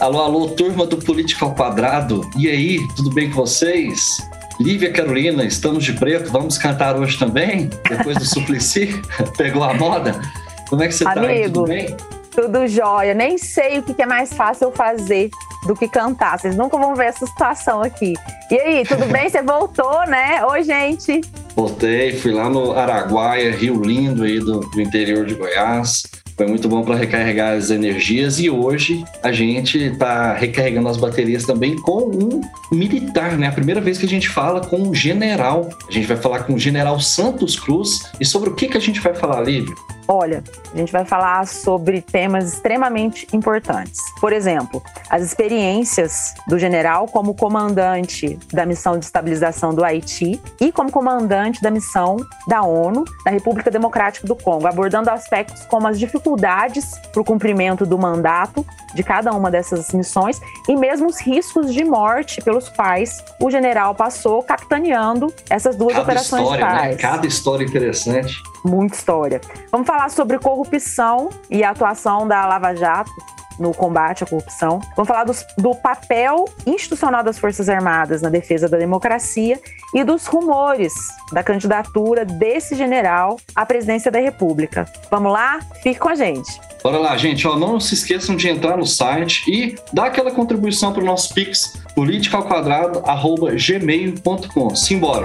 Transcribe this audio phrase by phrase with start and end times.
[0.00, 2.20] Alô, alô, turma do Política ao Quadrado.
[2.36, 4.18] E aí, tudo bem com vocês?
[4.60, 7.68] Lívia Carolina, estamos de preto, vamos cantar hoje também?
[7.88, 9.02] Depois do Suplicy?
[9.36, 10.20] Pegou a moda?
[10.68, 11.32] Como é que você Amigo, tá?
[11.32, 11.96] Aí, tudo bem?
[12.30, 13.12] Tudo jóia.
[13.12, 15.30] Nem sei o que é mais fácil eu fazer
[15.66, 16.38] do que cantar.
[16.38, 18.14] Vocês nunca vão ver essa situação aqui.
[18.52, 19.28] E aí, tudo bem?
[19.28, 20.44] Você voltou, né?
[20.44, 21.22] Oi, gente.
[21.56, 26.04] Voltei, fui lá no Araguaia, Rio Lindo aí do, do interior de Goiás.
[26.38, 31.44] Foi muito bom para recarregar as energias e hoje a gente está recarregando as baterias
[31.44, 33.48] também com um militar, né?
[33.48, 35.68] A primeira vez que a gente fala com um general.
[35.88, 38.12] A gente vai falar com o general Santos Cruz.
[38.20, 39.74] E sobre o que, que a gente vai falar, Lívia?
[40.10, 44.00] Olha, a gente vai falar sobre temas extremamente importantes.
[44.18, 50.72] Por exemplo, as experiências do general como comandante da missão de estabilização do Haiti e
[50.72, 52.16] como comandante da missão
[52.48, 57.84] da ONU na República Democrática do Congo, abordando aspectos como as dificuldades para o cumprimento
[57.84, 58.64] do mandato
[58.94, 63.94] de cada uma dessas missões e mesmo os riscos de morte pelos quais o general
[63.94, 66.80] passou capitaneando essas duas Cada operações história, de né?
[66.80, 66.96] paz.
[67.00, 68.42] Cada história interessante.
[68.64, 69.40] Muita história.
[69.70, 73.10] Vamos falar sobre corrupção e a atuação da Lava Jato
[73.58, 74.78] no combate à corrupção.
[74.94, 79.60] Vamos falar dos- do papel institucional das Forças Armadas na defesa da democracia
[79.92, 80.92] e dos rumores
[81.32, 84.86] da candidatura desse general à presidência da República.
[85.10, 85.58] Vamos lá?
[85.82, 86.60] Fique com a gente.
[86.84, 87.48] Bora lá, gente.
[87.48, 91.34] Ó, não se esqueçam de entrar no site e dar aquela contribuição para o nosso
[91.34, 94.76] Pix, politicaoquadrado.gmail.com.
[94.76, 95.24] Simbora.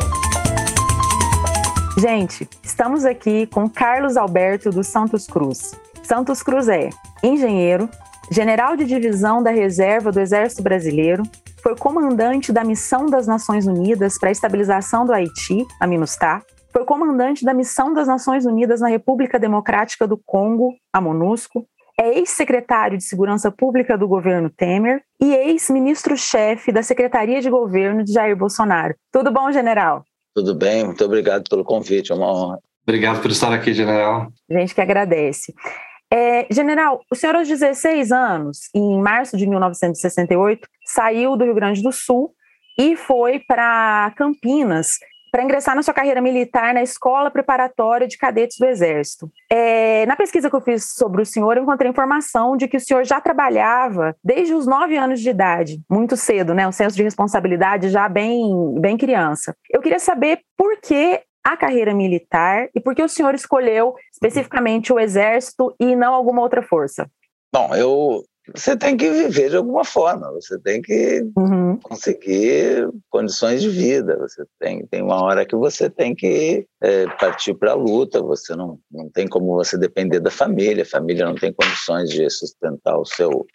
[1.97, 5.79] Gente, estamos aqui com Carlos Alberto dos Santos Cruz.
[6.01, 6.89] Santos Cruz é
[7.23, 7.87] engenheiro,
[8.31, 11.21] general de divisão da reserva do Exército Brasileiro,
[11.61, 16.41] foi comandante da Missão das Nações Unidas para a Estabilização do Haiti, a MINUSTAH,
[16.71, 21.63] foi comandante da Missão das Nações Unidas na República Democrática do Congo, a MONUSCO,
[21.99, 28.11] é ex-secretário de Segurança Pública do governo Temer e ex-ministro-chefe da Secretaria de Governo de
[28.11, 28.95] Jair Bolsonaro.
[29.11, 30.03] Tudo bom, general?
[30.33, 32.59] Tudo bem, muito obrigado pelo convite, é uma honra.
[32.83, 34.27] Obrigado por estar aqui, general.
[34.49, 35.53] gente que agradece.
[36.11, 41.81] É, general, o senhor aos 16 anos, em março de 1968, saiu do Rio Grande
[41.81, 42.31] do Sul
[42.77, 44.99] e foi para Campinas
[45.33, 49.31] para ingressar na sua carreira militar na Escola Preparatória de Cadetes do Exército.
[49.51, 52.79] É, na pesquisa que eu fiz sobre o senhor, eu encontrei informação de que o
[52.79, 56.67] senhor já trabalhava desde os nove anos de idade, muito cedo, né?
[56.67, 59.55] Um senso de responsabilidade já bem, bem criança.
[59.71, 64.93] Eu queria saber por que a carreira militar e por que o senhor escolheu especificamente
[64.93, 67.09] o Exército e não alguma outra força?
[67.51, 68.23] Bom, eu
[68.55, 71.77] você tem que viver de alguma forma, você tem que Uhum.
[71.81, 77.53] conseguir condições de vida, você tem, tem uma hora que você tem que é, partir
[77.53, 81.35] para a luta, você não, não tem como você depender da família, a família não
[81.35, 83.45] tem condições de sustentar o seu,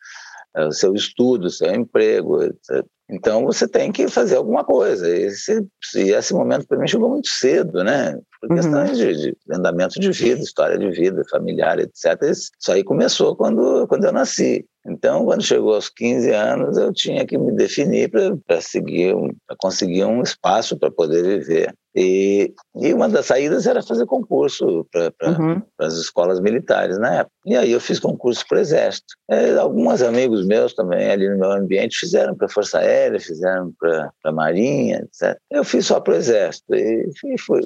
[0.57, 2.85] é, o seu estudo, o seu emprego, etc.
[3.11, 5.09] Então você tem que fazer alguma coisa.
[5.09, 5.67] E esse,
[5.97, 8.19] e esse momento para mim chegou muito cedo, né?
[8.41, 8.57] Por Uhum.
[8.57, 12.21] questões de, de andamento de vida, história de vida, familiar, etc.
[12.31, 14.65] Isso aí começou quando, quando eu nasci.
[14.89, 19.15] Então, quando chegou aos 15 anos, eu tinha que me definir para seguir,
[19.47, 21.75] para conseguir um espaço para poder viver.
[22.01, 25.61] E, e uma das saídas era fazer concurso para Uhum.
[25.81, 27.35] as escolas militares na época.
[27.45, 29.07] E aí eu fiz concurso para o Exército.
[29.29, 33.73] É, alguns amigos meus também ali no meu ambiente fizeram para a Força Aérea, fizeram
[33.81, 35.37] para a Marinha, etc.
[35.51, 37.63] Eu fiz só para o Exército e, e fui,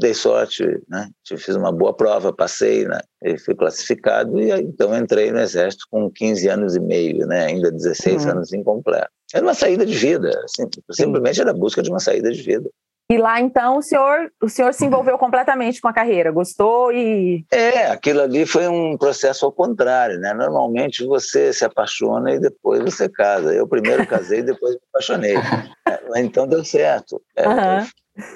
[0.00, 1.08] dei sorte, né?
[1.30, 3.00] Eu fiz uma boa prova, passei, né?
[3.24, 7.44] E fui classificado e então entrei no Exército com 15 anos e meio, né?
[7.46, 8.30] Ainda 16 Uhum.
[8.30, 9.10] anos incompleto.
[9.34, 12.70] Era uma saída de vida, assim, simplesmente era a busca de uma saída de vida.
[13.08, 17.44] E lá então o senhor, o senhor se envolveu completamente com a carreira, gostou e
[17.52, 20.34] É, aquilo ali foi um processo ao contrário, né?
[20.34, 23.54] Normalmente você se apaixona e depois você casa.
[23.54, 25.36] Eu primeiro casei e depois me apaixonei.
[25.88, 27.22] É, Então deu certo.
[27.36, 27.86] É, Aham.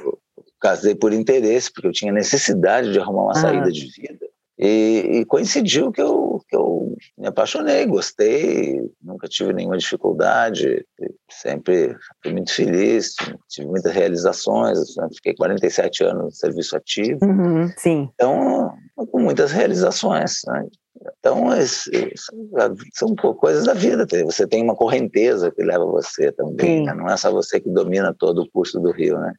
[0.04, 0.18] eu
[0.60, 3.40] casei por interesse, porque eu tinha necessidade de arrumar uma Aham.
[3.40, 4.26] saída de vida.
[4.62, 10.84] E, e coincidiu que eu, que eu me apaixonei, gostei, nunca tive nenhuma dificuldade,
[11.30, 13.14] sempre fui muito feliz,
[13.48, 15.08] tive muitas realizações, né?
[15.14, 17.18] fiquei 47 anos no serviço ativo.
[17.24, 18.10] Uhum, sim.
[18.14, 18.74] Então,
[19.10, 20.40] com muitas realizações.
[20.46, 20.66] Né?
[21.18, 22.12] Então, esse-
[22.92, 24.06] são co- coisas da vida.
[24.26, 26.84] Você tem uma correnteza que leva você também.
[26.84, 26.92] Né?
[26.92, 29.18] Não é só você que domina todo o curso do rio.
[29.18, 29.32] Né?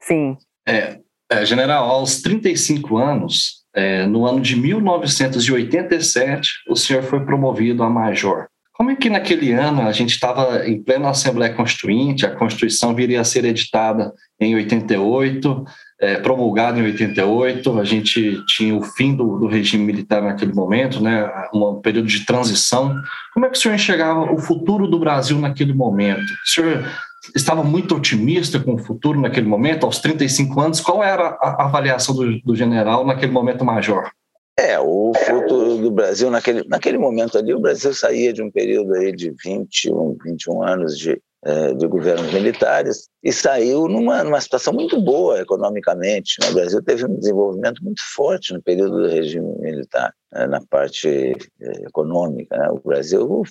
[0.00, 0.36] Sim.
[0.66, 0.98] É,
[1.30, 7.90] é, general, aos 35 anos, é, no ano de 1987, o senhor foi promovido a
[7.90, 8.46] major.
[8.72, 13.20] Como é que naquele ano a gente estava em plena Assembleia Constituinte, a Constituição viria
[13.20, 15.64] a ser editada em 88,
[16.00, 21.02] é, promulgado em 88, a gente tinha o fim do, do, regime militar naquele momento,
[21.02, 22.94] né, um período de transição.
[23.32, 26.20] Como é que o senhor enxergava o futuro do Brasil naquele momento?
[26.20, 26.86] O senhor
[27.34, 30.80] estava muito otimista com o futuro naquele momento, aos 35 anos?
[30.80, 34.10] Qual era a avaliação do, do general naquele momento major?
[34.58, 38.94] É, o futuro do Brasil, naquele, naquele momento ali, o Brasil saía de um período
[38.94, 41.20] aí de 21, 21 anos de,
[41.76, 46.36] de governos militares e saiu numa, numa situação muito boa economicamente.
[46.40, 46.48] Né?
[46.50, 50.46] O Brasil teve um desenvolvimento muito forte no período do regime militar, né?
[50.46, 52.56] na parte é, econômica.
[52.56, 52.68] Né?
[52.70, 53.42] O Brasil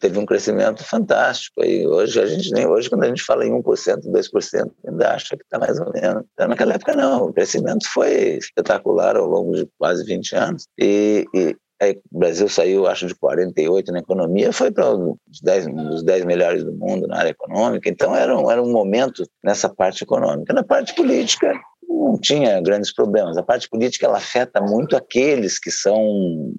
[0.00, 1.64] teve um crescimento fantástico.
[1.64, 5.36] E hoje a gente nem hoje quando a gente fala em 1%, 2%, ainda acha
[5.36, 6.24] que está mais ou menos.
[6.32, 10.66] Então, naquela época não, o crescimento foi espetacular ao longo de quase 20 anos.
[10.76, 15.66] E, e Aí, o Brasil saiu, acho, de 48 na economia, foi para dos 10,
[15.66, 17.88] um dos 10 melhores do mundo na área econômica.
[17.88, 20.52] Então, era um, era um momento nessa parte econômica.
[20.52, 21.52] Na parte política,
[21.88, 23.36] não tinha grandes problemas.
[23.36, 26.52] A parte política ela afeta muito aqueles que são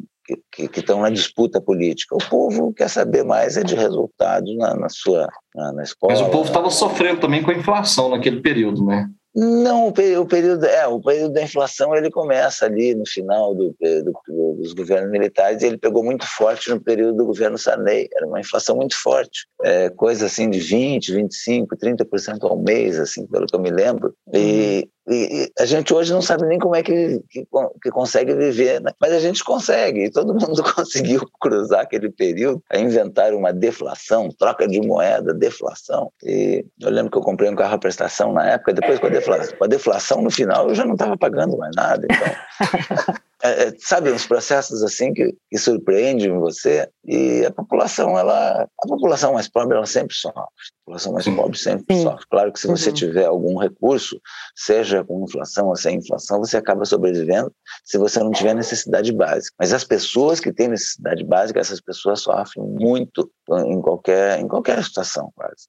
[0.52, 2.16] que, estão na disputa política.
[2.16, 6.14] O povo quer saber mais é de resultados na, na sua na, na, escola.
[6.14, 9.08] Mas o povo estava sofrendo também com a inflação naquele período, né?
[9.36, 14.54] Não, o período, é, o período da inflação ele começa ali no final do, do,
[14.54, 18.08] dos governos militares e ele pegou muito forte no período do governo Sarney.
[18.16, 23.28] Era uma inflação muito forte, é, coisa assim de 20, 25, 30% ao mês, assim,
[23.28, 24.16] pelo que eu me lembro.
[24.34, 27.48] E, e, a gente hoje não sabe nem como é que, que,
[27.82, 28.92] que, consegue viver, né?
[29.00, 30.06] mas a gente consegue.
[30.06, 36.12] E todo mundo conseguiu cruzar aquele período a inventar uma deflação, troca de moeda, deflação.
[36.24, 39.10] E eu lembro que eu comprei um carro à prestação na época, depois com a
[39.10, 42.06] deflação, com a deflação no final eu já não estava pagando mais nada.
[42.10, 43.16] Então,
[43.46, 48.88] é, é, sabe, uns processos assim que, que surpreendem você e a população, ela, a
[48.88, 50.40] população mais pobre, ela sempre sofre.
[50.40, 52.04] A população mais pobre sempre Sim.
[52.04, 52.26] sofre.
[52.30, 52.96] Claro que se você uhum.
[52.96, 54.20] tiver algum recurso,
[54.56, 57.52] seja com inflação ou sem inflação, você acaba sobrevivendo
[57.84, 59.56] se você não tiver necessidade básica.
[59.60, 63.32] Mas as pessoas que têm necessidade básica, essas pessoas sofrem muito
[63.68, 65.68] em qualquer, em qualquer situação, quase.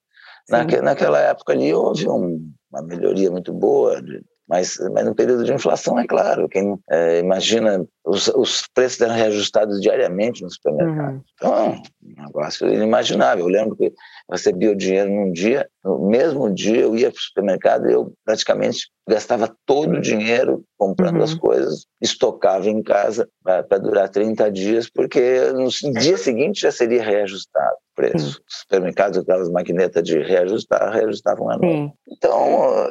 [0.49, 5.45] Naque, naquela época ali houve um, uma melhoria muito boa de, mas, mas no período
[5.45, 11.15] de inflação, é claro, quem é, imagina, os, os preços eram reajustados diariamente no supermercado.
[11.15, 11.23] Uhum.
[11.35, 13.47] Então, um negócio inimaginável.
[13.47, 13.93] Eu lembro que
[14.31, 18.13] recebia o dinheiro num dia, no mesmo dia eu ia para o supermercado e eu
[18.25, 21.23] praticamente gastava todo o dinheiro comprando uhum.
[21.23, 25.69] as coisas, estocava em casa para durar 30 dias, porque no
[26.01, 28.19] dia seguinte já seria reajustado o preço.
[28.19, 28.41] Sim.
[28.49, 31.93] Os supermercados, aquelas maquinetas de reajustar, reajustavam a nota.
[32.11, 32.89] Então,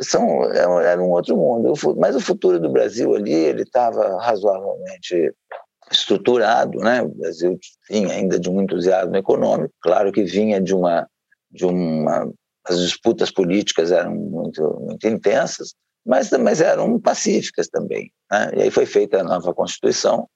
[0.00, 1.72] são, é era um outro mundo.
[1.96, 5.32] Mas o futuro do Brasil ali, ele estava razoavelmente
[5.90, 7.02] estruturado, né?
[7.02, 7.58] O Brasil
[7.88, 11.08] vinha ainda de um entusiasmo econômico, claro que vinha de uma
[11.50, 12.30] de uma
[12.66, 15.74] as disputas políticas eram muito muito intensas,
[16.04, 18.50] mas mas eram pacíficas também, né?
[18.56, 20.28] E aí foi feita a nova constituição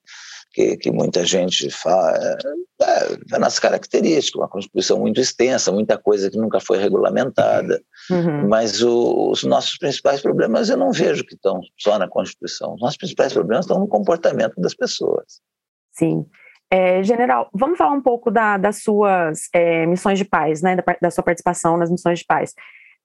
[0.58, 2.36] que, que muita gente fala,
[2.82, 8.48] é, é nas características, uma Constituição muito extensa, muita coisa que nunca foi regulamentada, uhum.
[8.48, 12.80] mas o, os nossos principais problemas eu não vejo que estão só na Constituição, os
[12.80, 15.40] nossos principais problemas estão no comportamento das pessoas.
[15.92, 16.26] Sim.
[16.70, 20.82] É, general, vamos falar um pouco da, das suas é, missões de paz, né, da,
[21.00, 22.52] da, sua participação nas missões de paz.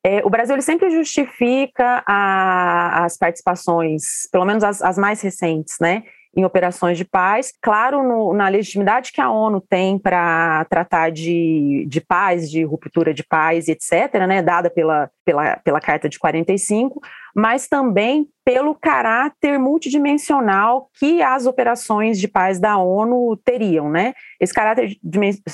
[0.04, 5.76] É, o Brasil ele sempre justifica a, as participações, pelo menos as, as mais recentes,
[5.80, 6.04] né,
[6.36, 11.86] em operações de paz, claro, no, na legitimidade que a ONU tem para tratar de,
[11.88, 17.00] de paz, de ruptura de paz, etc., né, dada pela, pela, pela Carta de 45,
[17.36, 24.14] mas também pelo caráter multidimensional que as operações de paz da ONU teriam, né?
[24.40, 24.98] Esse caráter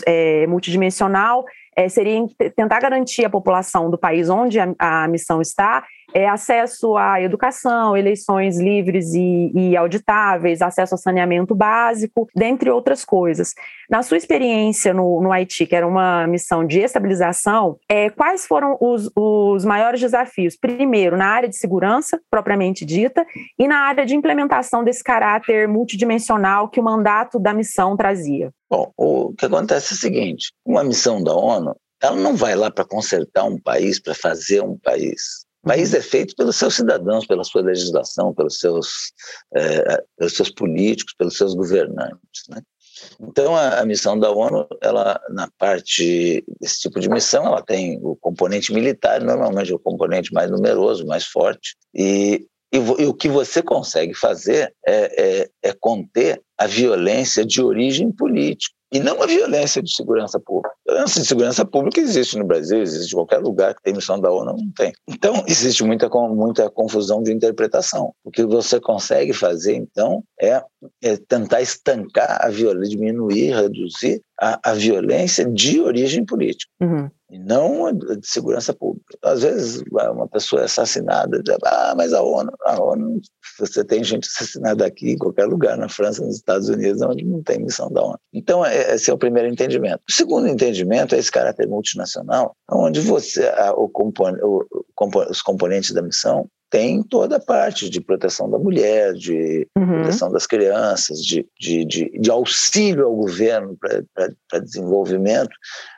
[0.05, 1.45] é, multidimensional
[1.75, 6.97] é, seria tentar garantir à população do país onde a, a missão está é, acesso
[6.97, 13.53] à educação, eleições livres e, e, auditáveis, acesso a saneamento básico, dentre outras coisas.
[13.89, 18.77] Na sua experiência no, no Haiti, que era uma missão de estabilização, é, quais foram
[18.79, 20.55] os, os maiores desafios?
[20.55, 23.25] Primeiro, na área de segurança, propriamente dita,
[23.57, 28.51] e na área de implementação desse caráter multidimensional que o mandato da missão trazia.
[28.69, 32.71] Bom, o que acontece é o seguinte: uma missão da ONU ela não vai lá
[32.71, 35.45] para consertar um país, para fazer um país.
[35.63, 39.11] O país é feito pelos seus cidadãos, pela sua legislação, pelos seus,
[39.53, 42.47] é, pelos seus políticos, pelos seus governantes.
[42.49, 42.61] Né?
[43.19, 47.99] Então, a, a, missão da ONU, ela, na parte desse tipo de missão, ela tem
[48.01, 53.13] o componente militar, normalmente é o componente mais numeroso, mais forte, e, e, e o
[53.13, 59.21] que você consegue fazer é, é, é conter a violência de origem política e não
[59.21, 60.71] a violência de segurança pública.
[60.87, 64.19] A insegurança de segurança pública existe no Brasil, existe em qualquer lugar que tem missão
[64.19, 64.91] da ONU, não tem.
[65.07, 68.13] Então, existe muita, muita confusão de interpretação.
[68.23, 70.63] O que você consegue fazer, então, é,
[71.03, 76.71] é tentar estancar a violência, diminuir, reduzir a, a violência de origem política.
[76.81, 79.17] Uhum e não de segurança pública.
[79.23, 83.21] Às vezes uma pessoa é assassinada, diz, ah, mas a ONU, a ONU,
[83.59, 87.43] você tem gente assassinada aqui em qualquer lugar, na França, nos Estados Unidos, onde não
[87.43, 88.19] tem missão da ONU.
[88.33, 90.01] Então é, esse é o primeiro entendimento.
[90.09, 94.65] O segundo entendimento é esse caráter multinacional, onde você, a, o, o,
[95.29, 99.87] os componentes da missão tem toda a parte de proteção da mulher, de uhum.
[99.87, 105.49] proteção das crianças, de, de, de, de auxílio ao governo para desenvolvimento,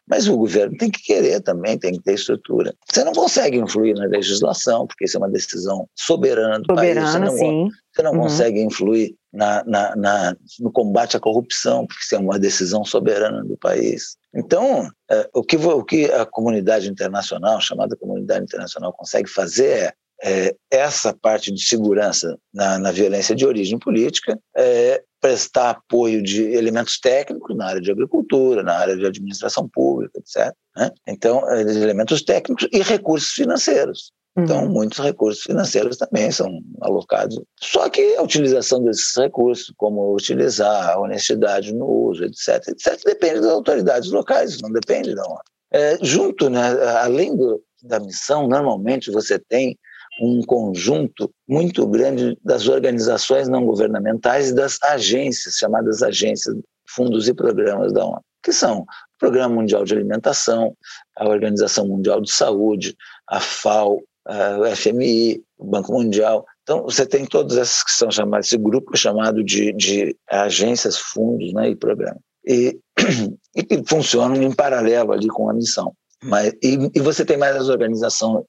[0.08, 2.74] mas o governo tem que querer também, tem que ter estrutura.
[2.89, 7.12] Você não consegue influir na legislação, porque isso é uma decisão soberana do soberana, país.
[7.12, 7.70] Você não, sim.
[7.93, 8.20] Você não uhum.
[8.22, 13.44] consegue influir na, na, na, no combate à corrupção, porque isso é uma decisão soberana
[13.44, 14.18] do país.
[14.34, 19.94] Então, é, o, que, o que a comunidade internacional, chamada comunidade internacional, consegue fazer é
[20.24, 26.44] é, essa parte de segurança na, na, violência de origem política, é, prestar apoio de
[26.54, 30.54] elementos técnicos na área de agricultura, na área de administração pública, etc.
[30.76, 30.92] Né?
[31.08, 34.12] Então, é, elementos técnicos e recursos financeiros.
[34.38, 34.72] Então, uhum.
[34.72, 36.50] muitos recursos financeiros também são
[36.82, 37.40] alocados.
[37.60, 43.42] Só que a utilização desses recursos, como utilizar a honestidade no uso, etc., etc., depende
[43.42, 45.42] das autoridades locais, não depende da ONU.
[45.74, 46.62] É, junto, né,
[47.02, 49.78] além do, da missão, normalmente você tem
[50.22, 56.56] um conjunto muito grande das organizações não governamentais e das agências, chamadas agências,
[56.88, 58.86] fundos e programas da ONU, que são o
[59.20, 60.76] Programa Mundial de Alimentação,
[61.18, 62.96] a Organização Mundial de Saúde,
[63.28, 66.46] a FAO, a FMI, o Banco Mundial.
[66.64, 71.54] Então, você tem todas essas que são chamadas, esse grupo chamado de, de agências, fundos
[71.54, 72.22] né, e programas.
[72.48, 72.80] E,
[73.56, 75.94] e que funcionam em paralelo ali com a missão.
[76.24, 78.46] Mas, e, e, você tem mais as organizações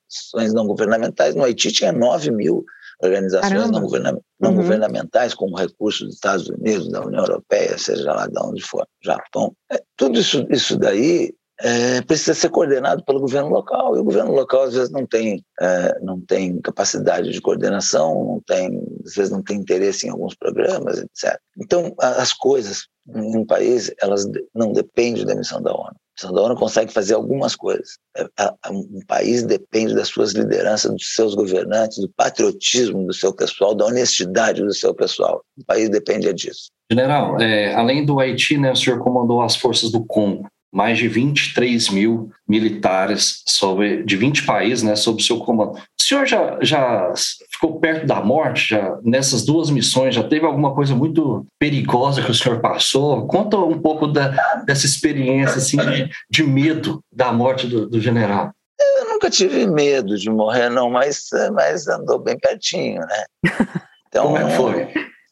[0.55, 1.35] não governamentais.
[1.35, 2.65] No Haiti tinha 9 mil
[3.03, 4.57] organizações não, governam, não uhum.
[4.57, 9.53] governamentais, como recursos dos Estados Unidos, da União Europeia, seja lá de onde for, Japão.
[9.73, 13.97] É, tudo isso, isso daí é, precisa ser coordenado pelo governo local.
[13.97, 18.43] E o governo local, às vezes, não tem, é, não tem capacidade de coordenação, não
[18.45, 21.39] tem, às vezes, não tem interesse em alguns programas, etc.
[21.57, 25.91] Então, as coisas em um país, elas não dependem da missão da ONU.
[25.91, 27.97] A missão da ONU consegue fazer algumas coisas.
[28.17, 28.27] É,
[28.71, 33.87] um país depende das suas lideranças, dos seus governantes, do patriotismo do seu pessoal, da
[33.87, 35.43] honestidade do seu pessoal.
[35.59, 36.71] O país depende disso.
[36.91, 41.07] General, é, além do Haiti, né, o senhor comandou as forças do Congo mais de
[41.07, 45.73] 23 mil militares sobre, de 20 países né, sob seu comando.
[45.73, 47.13] O senhor já, já
[47.53, 48.71] ficou perto da morte?
[48.71, 53.27] Já, nessas duas missões, já teve alguma coisa muito perigosa que o senhor passou?
[53.27, 58.51] Conta um pouco da, dessa experiência assim, de, de medo da morte do, do, general.
[58.99, 63.25] Eu nunca tive medo de morrer, não, mas, mas andou bem pertinho, né?
[64.13, 64.89] Então, Como é que foi?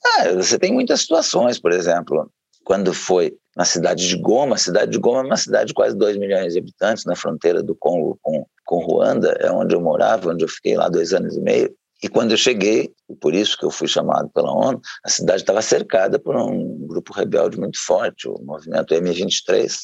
[0.06, 2.30] Ah, você tem muitas situações, por exemplo,
[2.64, 4.54] quando foi na cidade de Goma.
[4.54, 7.62] A cidade de Goma é uma cidade de quase 2 milhões de habitantes, na fronteira
[7.62, 11.36] do Congo com, com Ruanda, é onde eu morava, onde eu fiquei lá dois anos
[11.36, 11.74] e meio.
[12.02, 15.42] E quando eu cheguei, e por isso que eu fui chamado pela ONU, a cidade
[15.42, 19.80] estava cercada por um grupo rebelde muito forte, o movimento M23,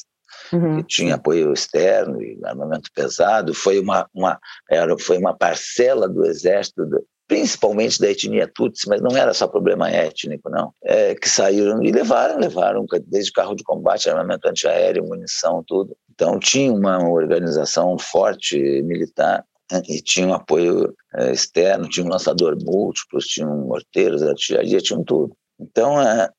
[0.51, 0.77] uhum.
[0.77, 3.53] que tinha apoio externo e armamento pesado.
[3.53, 6.87] Foi uma, uma, era, foi uma parcela do exército
[7.27, 11.91] principalmente da etnia Tutsi, mas não era só problema étnico, não, é, que saíram e
[11.91, 15.95] levaram, levaram desde carro de combate, armamento antiaéreo, munição, tudo.
[16.13, 22.09] Então tinha uma organização forte militar né, e tinha um apoio é, externo, tinha um
[22.09, 25.35] lançador múltiplos, tinha um morteiros, artilharia, tinham tudo.
[25.59, 26.29] Então, é,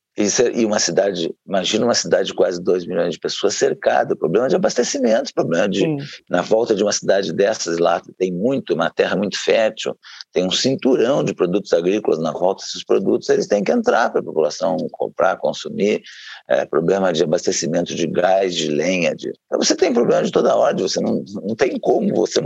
[0.53, 4.57] e uma cidade, imagina uma cidade de quase 2 milhões de pessoas cercada, problema de
[4.57, 5.97] abastecimento, problema de, Sim.
[6.29, 9.97] na volta de uma cidade dessas lá tem muito, uma terra muito fértil,
[10.33, 14.21] tem um cinturão de produtos agrícolas na volta desses produtos, eles têm que entrar para
[14.21, 16.03] a população comprar, consumir,
[16.49, 20.87] é, problema de abastecimento de gás, de lenha, de, você tem problema de toda ordem,
[20.87, 22.41] você não, não tem como você,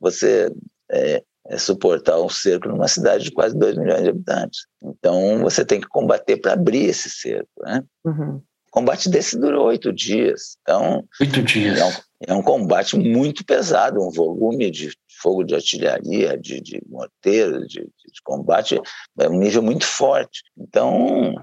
[0.00, 0.52] você
[0.90, 4.60] é, é suportar um cerco numa cidade de quase 2 milhões de habitantes.
[4.82, 7.50] Então, você tem que combater para abrir esse cerco.
[7.60, 7.82] Né?
[8.04, 8.36] Uhum.
[8.36, 10.56] O combate desse durou oito dias.
[10.62, 11.78] Então, oito dias.
[11.78, 11.92] É um,
[12.28, 17.80] é um, combate muito pesado, um volume de fogo de artilharia, de, de morteiro, de,
[17.80, 18.80] de combate,
[19.18, 20.42] é um nível muito forte.
[20.56, 21.34] Então,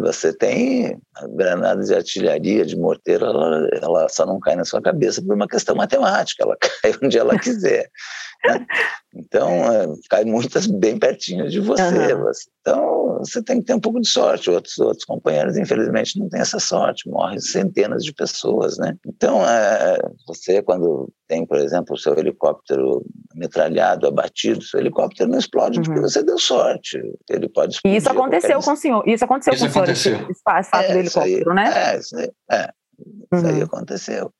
[0.00, 0.98] você tem
[1.34, 5.46] granadas de artilharia, de morteiro, ela, ela, só não cai na sua cabeça por uma
[5.46, 7.90] questão matemática, ela cai onde ela quiser.
[8.44, 8.66] Né?
[9.14, 11.82] Então, é, cai muitas bem pertinho de você.
[11.82, 12.22] Uhum.
[12.22, 12.48] você.
[12.66, 14.50] Então, você tem que ter um pouco de sorte.
[14.50, 17.08] Outros, outros companheiros, infelizmente, não têm essa sorte.
[17.08, 18.96] Morrem centenas de pessoas, né?
[19.06, 19.96] Então, é,
[20.26, 23.04] você, quando tem, por exemplo, o seu helicóptero
[23.36, 25.84] metralhado, abatido, seu helicóptero não explode uhum.
[25.84, 27.00] porque você deu sorte.
[27.30, 27.98] Ele pode explodir.
[27.98, 29.08] Isso aconteceu com o senhor.
[29.08, 30.30] Isso aconteceu isso com o senhor, aconteceu.
[30.30, 31.92] esse fato é, do helicóptero, aí, né?
[31.94, 33.38] É, isso aí, é, uhum.
[33.38, 34.34] isso aí aconteceu.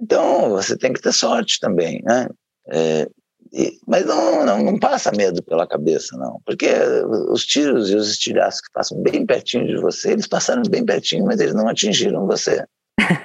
[0.00, 2.28] Então, você tem que ter sorte também, né?
[2.68, 3.08] É,
[3.54, 6.40] e, mas não, não, não, passa medo pela cabeça, não.
[6.44, 6.68] Porque
[7.30, 11.24] os tiros e os estilhaços que passam bem pertinho de você, eles passaram bem pertinho,
[11.24, 12.64] mas eles não atingiram você.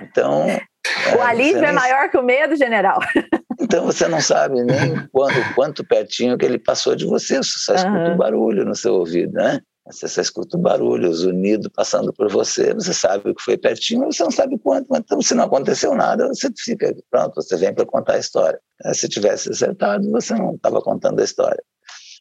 [0.03, 0.45] Então.
[1.17, 2.99] o é, alívio é maior que o medo, general.
[3.61, 7.75] Então você não sabe nem quanto, quanto pertinho que ele passou de você, você só
[7.75, 8.13] escuta uhum.
[8.13, 9.59] um barulho no seu ouvido, né?
[9.89, 14.01] Você só escuta o barulho, os unidos passando por você, você sabe que foi pertinho,
[14.01, 14.87] mas você não sabe quanto.
[14.89, 18.59] Mas então, se não aconteceu nada, você fica pronto, você vem para contar a história.
[18.85, 21.61] É, se tivesse acertado, você não estava contando a história.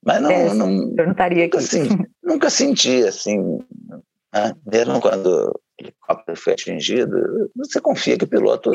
[0.04, 1.66] Mas não, é, não, eu não estaria nunca, aqui.
[1.66, 3.58] Senti, nunca senti assim,
[4.32, 4.54] né?
[4.70, 8.70] mesmo quando o helicóptero foi atingido, você confia que o piloto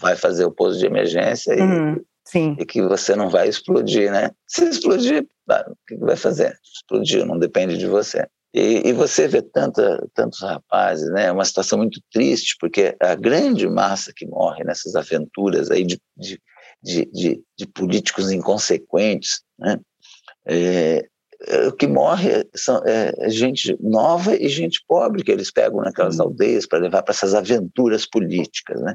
[0.00, 2.00] vai fazer o pouso de emergência e uhum.
[2.26, 2.56] Sim.
[2.58, 4.30] e que você não vai explodir, né?
[4.46, 6.58] Se explodir, o que vai fazer?
[6.64, 8.26] Explodiu, não depende de você.
[8.52, 11.26] E, e, você vê tanta, tantos rapazes, né?
[11.26, 16.00] É uma situação muito triste, porque a grande massa que morre nessas aventuras aí de,
[16.16, 16.40] de,
[16.82, 19.78] de, de, de políticos inconsequentes, né?
[20.48, 21.06] É,
[21.48, 25.82] é, o que morre são, é, é, gente nova e gente pobre que eles pegam
[25.82, 28.94] naquelas aldeias para levar para essas aventuras políticas, né?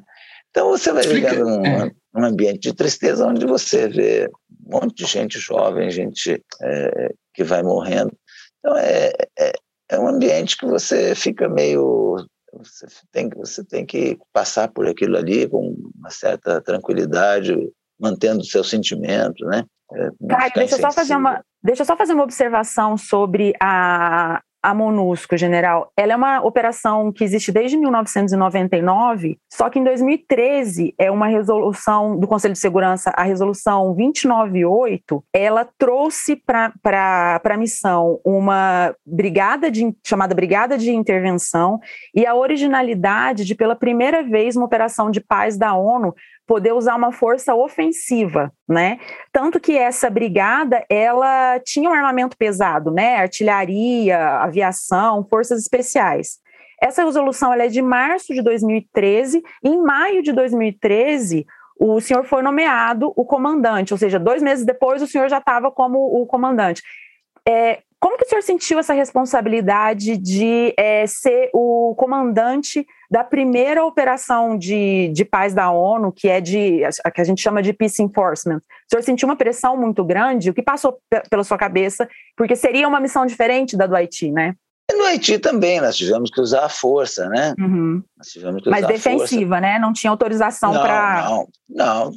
[0.51, 1.91] Então você vai vivendo num, é.
[2.13, 4.29] num, ambiente de tristeza onde você vê
[4.67, 8.11] um monte de gente jovem, gente é, que vai morrendo.
[8.59, 9.53] Então é, é,
[9.89, 12.17] é, um ambiente que você fica meio.
[12.53, 17.55] Você tem, você tem que passar por aquilo ali com uma certa tranquilidade,
[17.97, 19.63] mantendo o seu sentimento, né?
[19.93, 24.41] É, Caio, deixa eu, só fazer uma, deixa eu só fazer uma observação sobre a,
[24.61, 30.93] a MONUSCO, general, ela é uma operação que existe desde 1999, só que em 2013
[30.97, 36.71] é uma resolução do Conselho de Segurança, a resolução 298, ela trouxe para
[37.43, 41.79] a missão uma brigada de, chamada Brigada de Intervenção
[42.13, 46.13] e a originalidade de, pela primeira vez, uma operação de paz da ONU
[46.51, 48.99] poder usar uma força ofensiva, né?
[49.31, 53.15] Tanto que essa brigada, ela tinha um armamento pesado, né?
[53.15, 56.39] Artilharia, aviação, forças especiais.
[56.83, 61.45] Essa resolução é de março de 2013, e em maio de 2013,
[61.79, 65.71] o senhor foi nomeado o comandante, ou seja, dois meses depois o senhor já estava
[65.71, 66.83] como o comandante.
[67.47, 73.85] É, como que o senhor sentiu essa responsabilidade de é, ser o comandante da primeira
[73.85, 77.71] operação de, de paz da ONU, que é de a que a gente chama de
[77.71, 78.57] peace enforcement?
[78.57, 80.49] O senhor sentiu uma pressão muito grande?
[80.49, 80.97] O que passou
[81.29, 82.09] pela sua cabeça?
[82.35, 84.55] Porque seria uma missão diferente da do Haiti, né?
[84.91, 87.53] No Haiti também, nós tivemos que usar a força, né?
[87.59, 88.03] Uhum.
[88.65, 89.77] Mas defensiva, né?
[89.77, 91.29] Não tinha autorização para.
[91.29, 92.11] Não, não.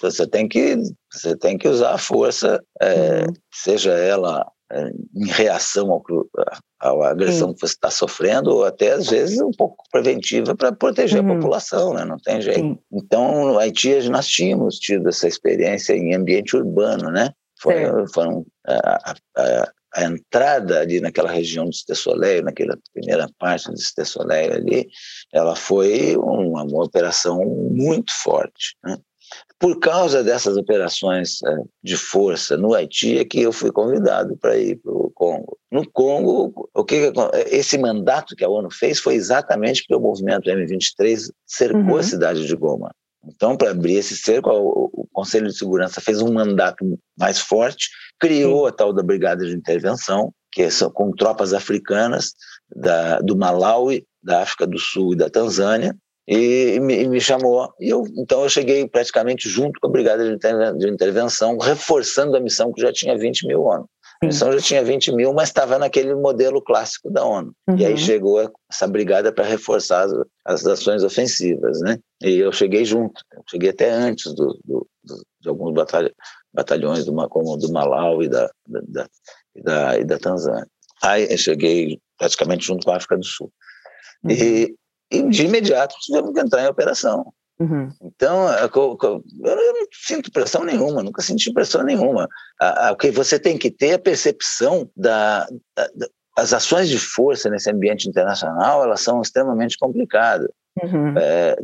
[0.00, 0.74] Você tem que,
[1.12, 3.34] você tem que usar a força, é, uhum.
[3.52, 4.50] seja ela
[5.14, 5.90] em reação
[6.80, 7.54] ao, à agressão Sim.
[7.54, 11.32] que você está sofrendo, ou até às vezes um pouco preventiva para proteger uhum.
[11.32, 12.04] a população, né?
[12.04, 12.60] não tem jeito.
[12.60, 12.78] Sim.
[12.92, 17.30] Então, no Haiti, nós tínhamos tido essa experiência em ambiente urbano, né?
[17.60, 17.74] Foi,
[18.12, 24.54] foram, a, a, a, entrada ali naquela região de Estessoleio, naquela primeira parte de Estessoleio
[24.54, 24.88] ali,
[25.32, 27.38] ela foi uma, uma operação
[27.70, 28.76] muito forte.
[28.82, 28.96] Né?
[29.62, 34.58] Por causa dessas operações é, de força no Haiti é que eu fui convidado para
[34.58, 35.56] ir para o Congo.
[35.70, 37.12] No Congo, o que
[37.46, 41.96] esse mandato que a ONU fez foi exatamente porque o movimento M23 cercou uhum.
[41.96, 42.90] a cidade de Goma.
[43.24, 46.84] Então, para abrir esse cerco, o Conselho de Segurança fez um mandato
[47.16, 52.32] mais forte, criou a tal da Brigada de Intervenção, que é com tropas africanas
[52.74, 57.72] da, do Malawi, da África do Sul e da Tanzânia, e me, me, chamou.
[57.80, 62.36] E eu, então eu cheguei praticamente junto com a Brigada de, Interven de Intervenção, reforçando
[62.36, 63.88] a missão que já tinha 20 mil ONU.
[64.22, 67.52] A missão já tinha 20 mil, mas estava naquele modelo clássico da ONU.
[67.68, 67.76] Uhum.
[67.76, 67.98] E aí uhum.
[67.98, 70.12] chegou essa brigada para reforçar as,
[70.44, 71.98] as, ações ofensivas, né?
[72.22, 76.12] E eu cheguei junto, eu cheguei até antes do, do, do, de alguns batalha,
[76.54, 79.08] batalhões do, como do Malau e da, da, da,
[79.56, 80.68] e da, e da Tanzânia.
[81.02, 83.50] Aí eu cheguei praticamente junto com a África do Sul.
[84.22, 84.30] Uhum.
[84.30, 84.76] E,
[85.12, 87.32] e de imediato tivemos que entrar em operação.
[87.60, 87.88] Uhum.
[88.02, 88.98] Então, eu,
[89.44, 92.28] não sinto pressão nenhuma, nunca senti pressão nenhuma.
[92.90, 95.46] O que você tem que ter é a percepção da,
[95.76, 100.48] da, das ações de força nesse ambiente internacional, elas são extremamente complicadas.
[100.82, 101.14] Uhum.
[101.16, 101.56] É,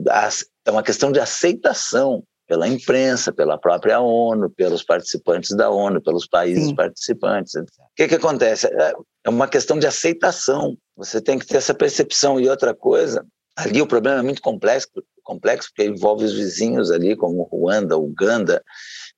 [0.67, 6.27] é uma questão de aceitação pela imprensa, pela própria ONU, pelos participantes da ONU, pelos
[6.27, 6.75] países Sim.
[6.75, 7.55] participantes.
[7.55, 8.67] O que, que acontece?
[8.67, 10.77] É, é uma questão de aceitação.
[10.97, 12.41] Você tem que ter essa percepção.
[12.41, 13.27] E outra coisa,
[13.59, 14.89] ali o problema é muito complexo,
[15.25, 18.63] complexo porque envolve os vizinhos ali, como Ruanda, Uganda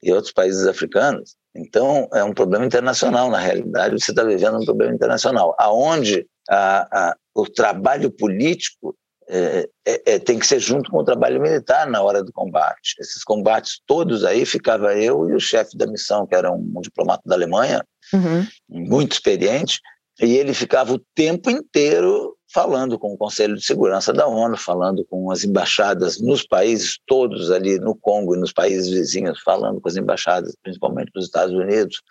[0.02, 1.36] e outros países africanos.
[1.54, 7.10] Então, é um problema internacional, na realidade, você está vivendo um problema internacional, aonde a,
[7.10, 8.96] a, o trabalho político
[9.28, 12.94] é, é, é, tem que ser junto com o trabalho militar na hora do combate.
[12.98, 16.80] Esses combates todos aí, ficava eu e o chefe da missão, que era um, um
[16.80, 18.46] diplomata da Alemanha, uhum.
[18.68, 19.80] muito experiente,
[20.18, 25.04] e ele ficava o tempo inteiro falando com o Conselho de Segurança da ONU, falando
[25.04, 29.88] com as embaixadas nos países todos ali no Congo e nos países vizinhos, falando com
[29.88, 32.02] as embaixadas, principalmente dos Estados Unidos,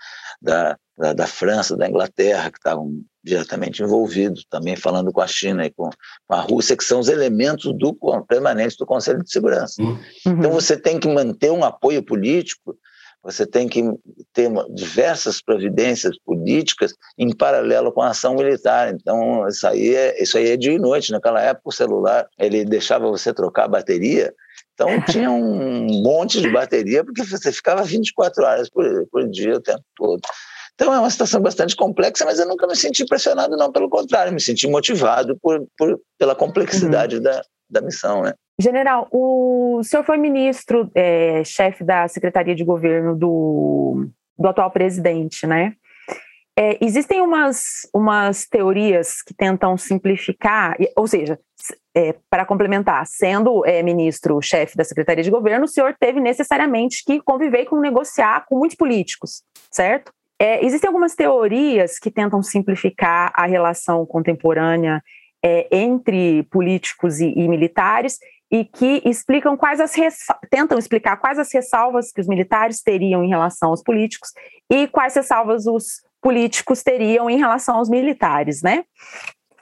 [0.41, 5.65] da, da, da França, da Inglaterra, que estavam diretamente envolvidos, também falando com a China
[5.65, 5.89] e com,
[6.27, 7.93] com a Rússia, que são os elementos do
[8.27, 9.81] permanentes do Conselho de Segurança.
[9.81, 9.99] Uhum.
[10.25, 12.77] Então você tem que manter um apoio político
[13.23, 13.83] você tem que
[14.33, 18.93] ter diversas providências políticas em paralelo com a ação militar.
[18.93, 21.11] Então, isso aí é, isso aí é dia e noite.
[21.11, 24.33] Naquela época, o celular ele deixava você trocar a bateria.
[24.73, 29.61] Então, tinha um monte de bateria, porque você ficava 24 horas por, por dia o
[29.61, 30.21] tempo todo.
[30.75, 33.69] Então, é uma situação bastante complexa, mas eu nunca me senti pressionado, não.
[33.69, 37.21] Pelo contrário, me senti motivado por, por pela complexidade uhum.
[37.21, 38.33] da, da missão, né?
[38.59, 45.47] General, o senhor foi ministro, é, chefe da Secretaria de Governo do, do atual presidente,
[45.47, 45.73] né?
[46.57, 51.39] É, existem umas, umas teorias que tentam simplificar, ou seja,
[51.95, 57.03] é, para complementar, sendo é, ministro chefe da Secretaria de Governo, o senhor teve necessariamente
[57.05, 60.11] que conviver com negociar com muitos políticos, certo?
[60.37, 65.01] É, existem algumas teorias que tentam simplificar a relação contemporânea
[65.43, 68.17] é, entre políticos e, e militares
[68.51, 69.93] e que explicam quais as
[70.49, 74.31] tentam explicar quais as ressalvas que os militares teriam em relação aos políticos
[74.69, 78.83] e quais ressalvas os políticos teriam em relação aos militares, né?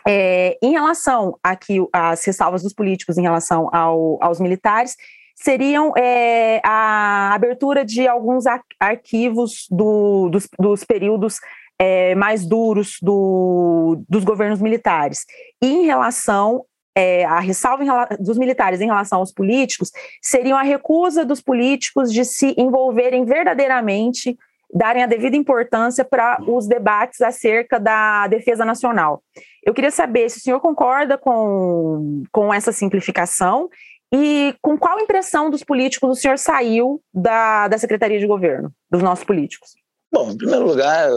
[0.08, 4.96] É, em relação aqui às ressalvas dos políticos em relação ao, aos militares
[5.36, 8.46] seriam é, a abertura de alguns
[8.80, 11.40] arquivos do, dos, dos, períodos
[11.80, 15.26] é, mais duros do, dos governos militares.
[15.62, 16.66] E em relação
[16.98, 22.12] é, a ressalva em, dos militares em relação aos políticos seriam a recusa dos políticos
[22.12, 24.36] de se envolverem verdadeiramente,
[24.74, 29.22] darem a devida importância para os debates acerca da defesa nacional.
[29.64, 33.70] Eu queria saber se o senhor concorda com, com essa simplificação
[34.12, 39.04] e com qual impressão dos políticos o senhor saiu da, da Secretaria de Governo, dos
[39.04, 39.76] nossos políticos?
[40.12, 41.10] Bom, em primeiro lugar,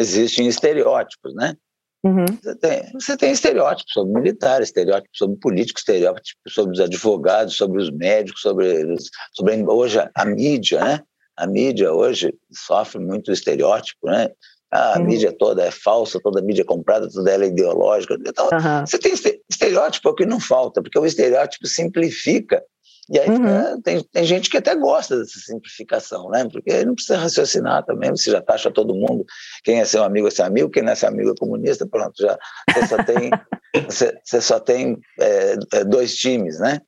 [0.00, 1.54] existem estereótipos, né?
[2.02, 2.24] Uhum.
[2.42, 7.82] Você, tem, você tem estereótipos sobre militares, estereótipos sobre políticos, estereótipos sobre os advogados, sobre
[7.82, 8.96] os médicos, sobre,
[9.34, 11.00] sobre hoje a mídia, né?
[11.36, 14.30] A mídia hoje sofre muito estereótipo, né?
[14.72, 15.06] Ah, a uhum.
[15.06, 18.16] mídia toda é falsa, toda a mídia é comprada, toda ela é ideológica.
[18.24, 18.86] Então, uhum.
[18.86, 19.12] você tem
[19.50, 22.62] estereótipo, é o que não falta, porque o estereótipo simplifica
[23.12, 23.82] e aí uhum.
[23.82, 26.46] tem, tem gente que até gosta dessa simplificação, né?
[26.48, 29.24] Porque não precisa raciocinar também, você já taxa todo mundo.
[29.64, 32.14] Quem é seu amigo é seu amigo, quem não é seu amigo é comunista, pronto,
[32.16, 32.38] já
[32.72, 33.30] você só tem,
[33.88, 36.80] você, você só tem é, é, dois times, né?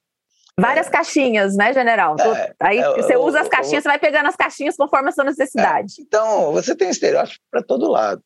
[0.57, 0.91] Várias é.
[0.91, 2.15] caixinhas, né, general?
[2.21, 5.25] É, aí é, você usa as caixinhas, você vai pegando as caixinhas conforme a sua
[5.25, 5.95] necessidade.
[5.99, 8.23] É, então, você tem estereótipo para todo lado.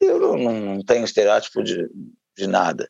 [0.00, 1.90] eu não, não tenho estereótipo de,
[2.38, 2.88] de nada.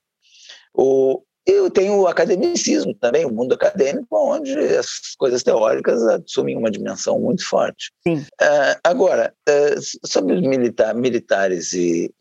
[0.72, 6.70] O, eu tenho o academicismo também, o mundo acadêmico, onde as coisas teóricas assumem uma
[6.70, 7.92] dimensão muito forte.
[8.02, 8.16] Sim.
[8.16, 12.12] Uh, agora, uh, sobre os militar, militares e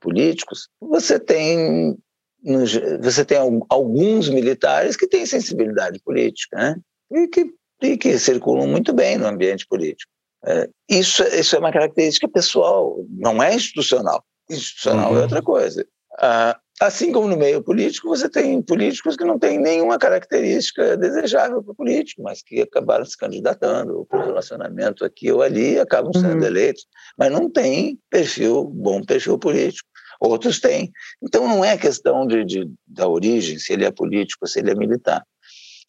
[0.00, 1.96] políticos, você tem,
[3.00, 3.38] você tem
[3.70, 6.76] alguns militares que têm sensibilidade política, né?
[7.10, 7.46] E que,
[7.82, 10.10] e que circulam muito bem no ambiente político.
[10.44, 14.22] Uh, isso, isso é uma característica pessoal, não é institucional.
[14.50, 15.18] Institucional é uhum.
[15.18, 15.86] é outra coisa.
[16.18, 21.62] Uh, Assim como no meio político, você tem políticos que não têm nenhuma característica desejável
[21.62, 26.12] para o político, mas que acabaram se candidatando por relacionamento aqui ou ali e acabam
[26.12, 26.46] sendo uhum.
[26.46, 29.88] eleitos, mas não tem perfil, bom perfil político.
[30.20, 30.90] Outros têm.
[31.22, 34.74] Então não é questão de, de da origem, se ele é político, se ele é
[34.74, 35.24] militar.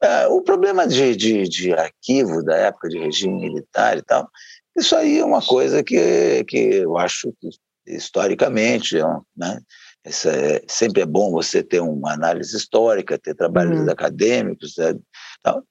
[0.02, 4.30] Ah, o problema de, de, de arquivo da época de regime militar e tal,
[4.78, 7.50] isso aí é uma coisa que, que eu acho que
[7.88, 8.98] historicamente,
[9.36, 9.60] né,
[10.06, 13.90] é, sempre é bom você ter uma análise histórica, ter trabalhos uhum.
[13.90, 14.96] acadêmicos, né?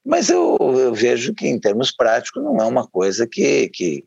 [0.04, 4.04] mas eu, eu, vejo que, em termos práticos, não é uma coisa que, que,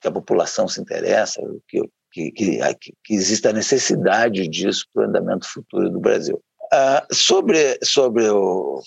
[0.00, 2.60] que a população se interessa, que, que, que,
[3.04, 6.42] que exista necessidade disso para o andamento futuro do Brasil.
[6.72, 8.82] Ah, sobre sobre o,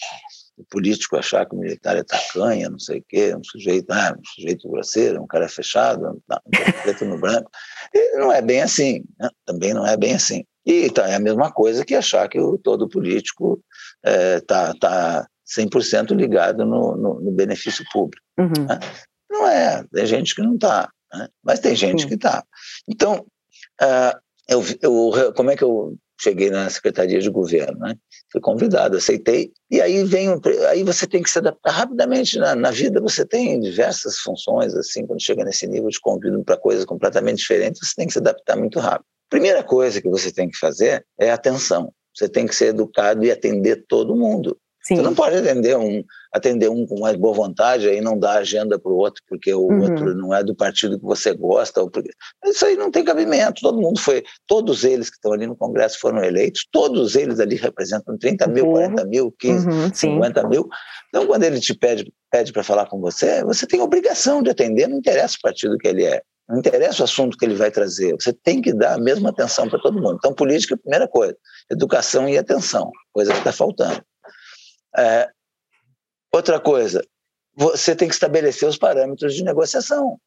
[0.56, 4.16] o político achar que o militar é tacanha, não sei o quê, um sujeito, ah,
[4.18, 7.50] um sujeito grosseiro, um cara fechado, um preto no branco.
[7.94, 9.30] E não é bem assim, né?
[9.46, 10.46] também não é bem assim.
[10.66, 13.64] E então, é a mesma coisa que achar que o, todo político
[14.04, 18.24] está é, tá, tá 100% ligado no, no, no, benefício público.
[18.38, 18.66] Uhum.
[18.68, 18.80] Né?
[19.30, 21.28] Não é, tem gente que não está, né?
[21.44, 22.08] mas tem gente Sim.
[22.08, 22.44] que está.
[22.88, 23.26] Então,
[23.82, 27.96] uh, eu, eu, como é que eu cheguei na secretaria de governo, né?
[28.32, 29.52] Fui convidado, aceitei.
[29.72, 33.02] E aí vem, um, aí você tem que se adaptar rapidamente na, na, vida.
[33.02, 35.08] Você tem diversas funções assim.
[35.08, 38.56] Quando chega nesse nível de convívio para coisas completamente diferentes, você tem que se adaptar
[38.56, 39.06] muito rápido.
[39.32, 41.94] Primeira coisa que você tem que fazer é atenção.
[42.14, 44.58] Você tem que ser educado e atender todo mundo.
[44.84, 44.98] Sim.
[44.98, 48.78] Você não pode atender um, atender um com mais boa vontade e não dar agenda
[48.78, 49.84] para o outro porque o uhum.
[49.84, 51.88] outro não é do partido que você gosta.
[51.90, 52.10] Porque...
[52.46, 53.62] Isso aí não tem cabimento.
[53.62, 57.56] Todo mundo foi, todos eles que estão ali no Congresso foram eleitos, todos eles ali
[57.56, 58.74] representam 30 mil, uhum.
[58.74, 60.68] 40 mil, 15, uhum, 50 mil.
[61.08, 64.90] Então, quando ele te pede, pede para falar com você, você tem obrigação de atender,
[64.90, 66.22] não interessa o partido que ele é.
[66.52, 69.70] Não interessa o assunto que ele vai trazer, você tem que dar a mesma atenção
[69.70, 70.18] para todo mundo.
[70.18, 71.38] Então, política é a primeira coisa,
[71.72, 74.04] educação e atenção, coisa que está faltando.
[74.98, 75.30] É,
[76.30, 77.02] outra coisa,
[77.56, 80.20] você tem que estabelecer os parâmetros de negociação.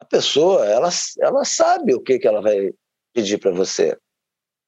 [0.00, 0.88] A pessoa, ela,
[1.20, 2.72] ela sabe o que, que ela vai
[3.12, 3.98] pedir para você.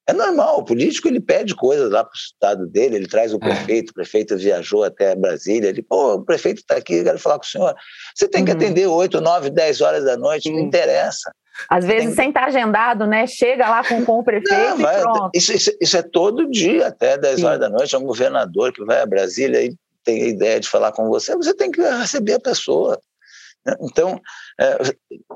[0.09, 3.37] É normal, o político ele pede coisas lá para o estado dele, ele traz o
[3.37, 3.39] é.
[3.39, 7.37] prefeito, o prefeito viajou até Brasília, ele, pô, o prefeito está aqui, eu quero falar
[7.37, 7.75] com o senhor.
[8.15, 8.57] Você tem que uhum.
[8.57, 11.29] atender 8, 9, 10 horas da noite, não interessa.
[11.69, 12.15] Às vezes, tem...
[12.15, 13.27] sem estar tá agendado, né?
[13.27, 15.29] Chega lá com, com o prefeito não, vai, e pronto.
[15.33, 17.45] Isso, isso, isso, é todo dia, até 10 Sim.
[17.45, 20.69] horas da noite, é um governador que vai a Brasília e tem a ideia de
[20.69, 22.97] falar com você, você tem que receber a pessoa.
[23.65, 23.75] Né?
[23.81, 24.21] Então,
[24.57, 24.77] é,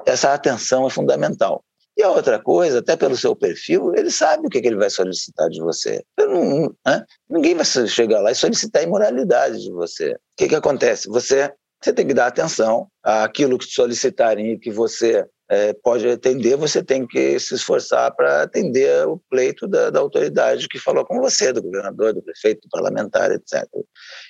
[0.06, 1.62] essa atenção é fundamental.
[1.98, 4.90] E a outra coisa, até pelo seu perfil, ele sabe o que, que ele vai
[4.90, 6.04] solicitar de você.
[6.18, 7.06] Não, né?
[7.30, 10.14] Ninguém vai chegar lá e solicitar imoralidade de você.
[10.14, 11.10] O que, que acontece?
[11.10, 11.52] Você,
[11.82, 16.82] você tem que dar atenção àquilo que solicitarem e que você é, pode atender, você
[16.82, 21.52] tem que se esforçar para atender o pleito da, da, autoridade que falou com você,
[21.52, 23.68] do governador, do prefeito, do parlamentar, etc.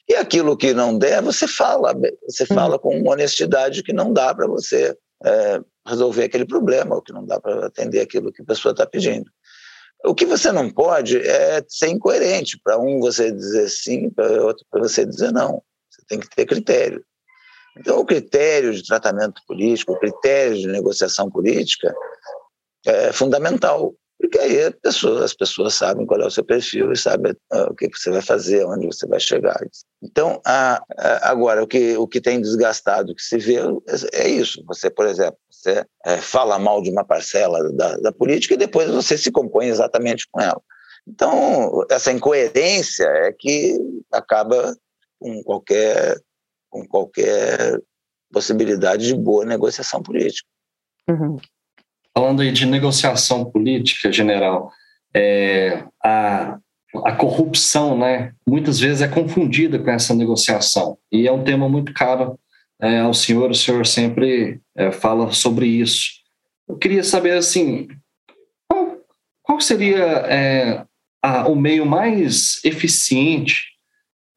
[0.09, 1.93] E aquilo que não der, você fala,
[2.27, 2.55] você uhum.
[2.55, 7.25] fala com honestidade que não dá para você é, resolver aquele problema, ou que não
[7.25, 9.29] dá para atender aquilo que a pessoa está pedindo.
[10.03, 12.59] O que você não pode é ser incoerente.
[12.63, 15.61] Para um você dizer sim, para outro você dizer não.
[15.89, 17.03] Você tem que ter critério.
[17.77, 21.93] Então, o critério de tratamento político, o critério de negociação política
[22.85, 23.93] é fundamental.
[24.21, 27.75] Porque aí pessoa, as pessoas sabem qual é o seu perfil e sabem uh, o
[27.75, 29.59] que você vai fazer, onde você vai chegar.
[30.01, 34.29] Então, a, a, agora, o que, o que tem desgastado, que se vê, é, é
[34.29, 34.63] isso.
[34.67, 38.91] Você, por exemplo, você é, fala mal de uma parcela da, da política e depois
[38.91, 40.61] você se compõe exatamente com ela.
[41.07, 43.75] Então, essa incoerência é que
[44.11, 44.75] acaba
[45.19, 46.15] com qualquer,
[46.69, 47.81] com qualquer
[48.31, 50.47] possibilidade de boa negociação política.
[51.09, 51.37] Uhum
[52.13, 54.71] falando aí de negociação política, general,
[55.13, 56.57] é, a,
[57.05, 61.93] a corrupção, né, muitas vezes é confundida com essa negociação e é um tema muito
[61.93, 62.37] caro
[62.81, 63.51] é, ao senhor.
[63.51, 66.09] O senhor sempre é, fala sobre isso.
[66.67, 67.87] Eu queria saber assim,
[68.67, 68.97] qual,
[69.43, 70.85] qual seria é,
[71.21, 73.71] a, o meio mais eficiente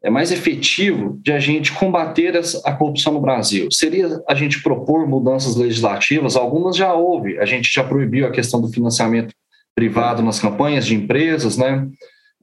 [0.05, 3.69] é mais efetivo de a gente combater a corrupção no Brasil?
[3.73, 6.37] Seria a gente propor mudanças legislativas?
[6.37, 7.39] Algumas já houve.
[7.39, 9.35] A gente já proibiu a questão do financiamento
[9.75, 11.89] privado nas campanhas de empresas, né?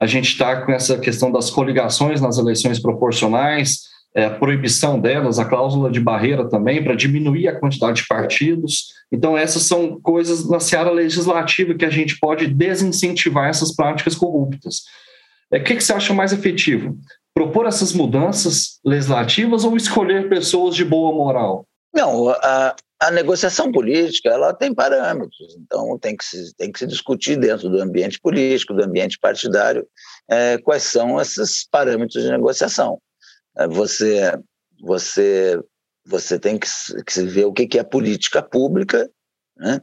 [0.00, 5.38] A gente está com essa questão das coligações nas eleições proporcionais, é, a proibição delas,
[5.38, 8.88] a cláusula de barreira também, para diminuir a quantidade de partidos.
[9.12, 14.82] Então, essas são coisas na seara legislativa que a gente pode desincentivar essas práticas corruptas.
[15.52, 16.98] É, o que, que você acha mais efetivo?
[17.34, 21.66] Propor essas mudanças legislativas ou escolher pessoas de boa moral?
[21.94, 26.86] Não, a, a negociação política ela tem parâmetros, então tem que se, tem que se
[26.86, 29.86] discutir dentro do ambiente político, do ambiente partidário,
[30.30, 33.00] é, quais são esses parâmetros de negociação.
[33.56, 34.32] É, você,
[34.80, 35.60] você,
[36.06, 36.68] você tem que,
[37.06, 39.10] que ver o que, que é política pública,
[39.56, 39.80] né?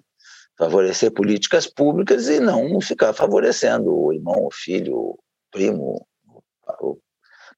[0.58, 5.20] favorecer políticas públicas e não ficar favorecendo o irmão, o filho, o
[5.52, 6.06] primo,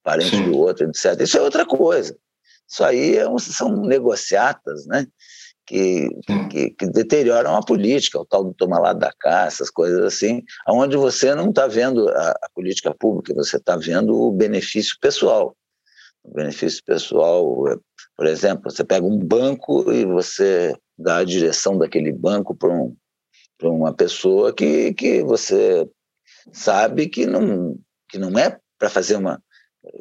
[0.03, 0.51] parente Sim.
[0.51, 1.19] do outro, etc.
[1.21, 2.17] Isso é outra coisa.
[2.69, 5.05] Isso aí é um, são negociatas, né?
[5.65, 6.09] Que,
[6.49, 10.43] que, que, deterioram a política, o tal do tomar lá da cá, essas coisas assim,
[10.67, 15.55] onde você não está vendo a, a, política pública, você está vendo o benefício pessoal.
[16.23, 17.45] O benefício pessoal,
[18.17, 22.95] por exemplo, você pega um banco e você dá a direção daquele banco para um,
[23.63, 25.87] uma pessoa que, que você
[26.51, 27.77] sabe que não,
[28.09, 29.41] que não é para fazer uma,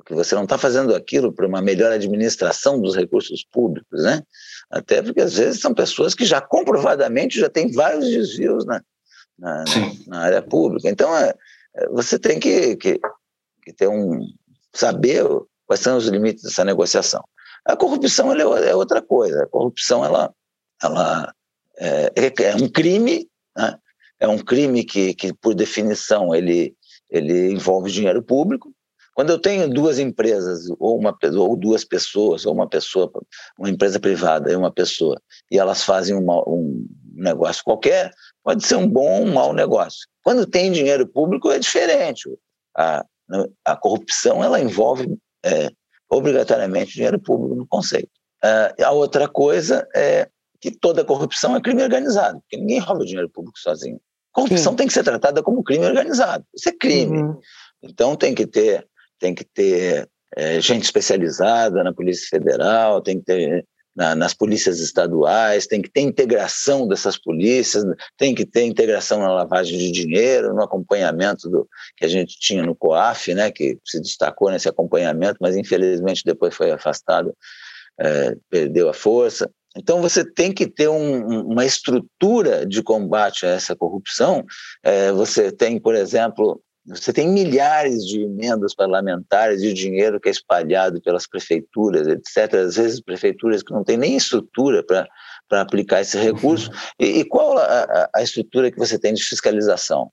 [0.05, 4.23] que você não está fazendo aquilo para uma melhor administração dos recursos públicos, né?
[4.71, 8.83] Até porque às vezes são pessoas que já comprovadamente já têm vários desvios na,
[9.39, 9.65] na,
[10.07, 10.89] na área pública.
[10.89, 11.35] Então é,
[11.75, 13.01] é, você tem que, que,
[13.63, 14.21] que, ter um
[14.73, 15.25] saber
[15.67, 17.25] quais são os limites dessa negociação.
[17.65, 19.45] A corrupção é, é outra coisa.
[19.45, 20.33] A corrupção ela,
[20.83, 21.33] ela
[21.79, 23.79] é, é, é um crime, né?
[24.19, 26.77] é um crime que, que por definição ele
[27.13, 28.73] ele envolve dinheiro público
[29.21, 33.13] quando eu tenho duas empresas, ou, uma, ou duas pessoas, ou uma pessoa,
[33.59, 38.11] uma empresa privada e uma pessoa, e elas fazem uma, um negócio qualquer,
[38.43, 40.09] pode ser um bom ou um mau negócio.
[40.25, 42.31] Quando tem dinheiro público, é diferente.
[42.75, 43.05] A,
[43.67, 45.69] a corrupção ela envolve é,
[46.11, 48.09] obrigatoriamente dinheiro público no conceito.
[48.43, 50.31] Uh, a outra coisa é
[50.63, 54.01] que toda corrupção é crime organizado, porque ninguém rouba dinheiro público sozinho.
[54.33, 54.77] Corrupção Sim.
[54.77, 56.43] tem que ser tratada como crime organizado.
[56.55, 57.19] Isso é crime.
[57.19, 57.39] Uhum.
[57.83, 58.87] Então tem que ter
[59.21, 64.79] tem que ter é, gente especializada na Polícia Federal, tem que ter na, nas polícias
[64.81, 67.85] estaduais, tem que ter integração dessas polícias,
[68.17, 72.65] tem que ter integração na lavagem de dinheiro, no acompanhamento do, que a gente tinha
[72.65, 77.35] no COAF, né, que se destacou nesse acompanhamento, mas infelizmente depois foi afastado,
[78.01, 79.51] é, perdeu a força.
[79.77, 84.45] Então você tem que ter um, uma estrutura de combate a essa corrupção.
[84.83, 90.33] É, você tem, por exemplo, você tem milhares de emendas parlamentares e dinheiro que é
[90.33, 92.55] espalhado pelas prefeituras, etc.
[92.55, 95.07] Às vezes prefeituras que não têm nem estrutura para
[95.51, 96.71] para aplicar esse recurso.
[96.99, 100.11] E, e qual a, a, estrutura que você tem de fiscalização?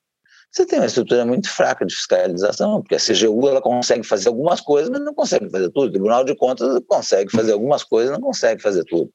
[0.51, 4.59] Você tem uma estrutura muito fraca de fiscalização, porque a CGU ela consegue fazer algumas
[4.59, 5.87] coisas, mas não consegue fazer tudo.
[5.87, 9.11] O Tribunal de Contas consegue fazer algumas coisas, não consegue fazer tudo.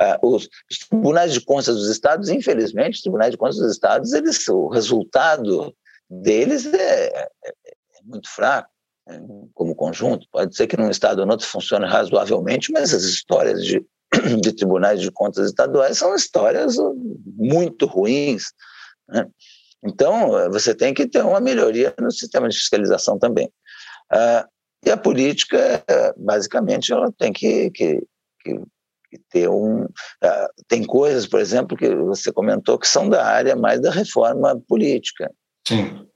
[0.00, 4.12] Uh, os, os, tribunais de contas dos estados, infelizmente, os tribunais de contas dos estados,
[4.12, 5.74] eles, o resultado
[6.08, 8.68] deles é, é, é muito fraco
[9.06, 9.20] né,
[9.54, 10.26] como conjunto.
[10.30, 13.84] Pode ser que num estado ou outro funcione razoavelmente, mas as histórias de,
[14.40, 16.76] de tribunais de contas estaduais são histórias
[17.36, 18.44] muito ruins.
[19.08, 19.26] Né?
[19.84, 23.50] Então, você tem que ter uma melhoria no sistema de fiscalização também.
[24.10, 24.46] Ah,
[24.84, 25.84] e a política,
[26.16, 28.02] basicamente, ela tem que, que,
[28.42, 28.60] que
[29.30, 29.86] ter um.
[30.22, 34.60] Ah, tem coisas, por exemplo, que você comentou que são da área mais da reforma
[34.68, 35.32] política.
[35.68, 36.06] Sim.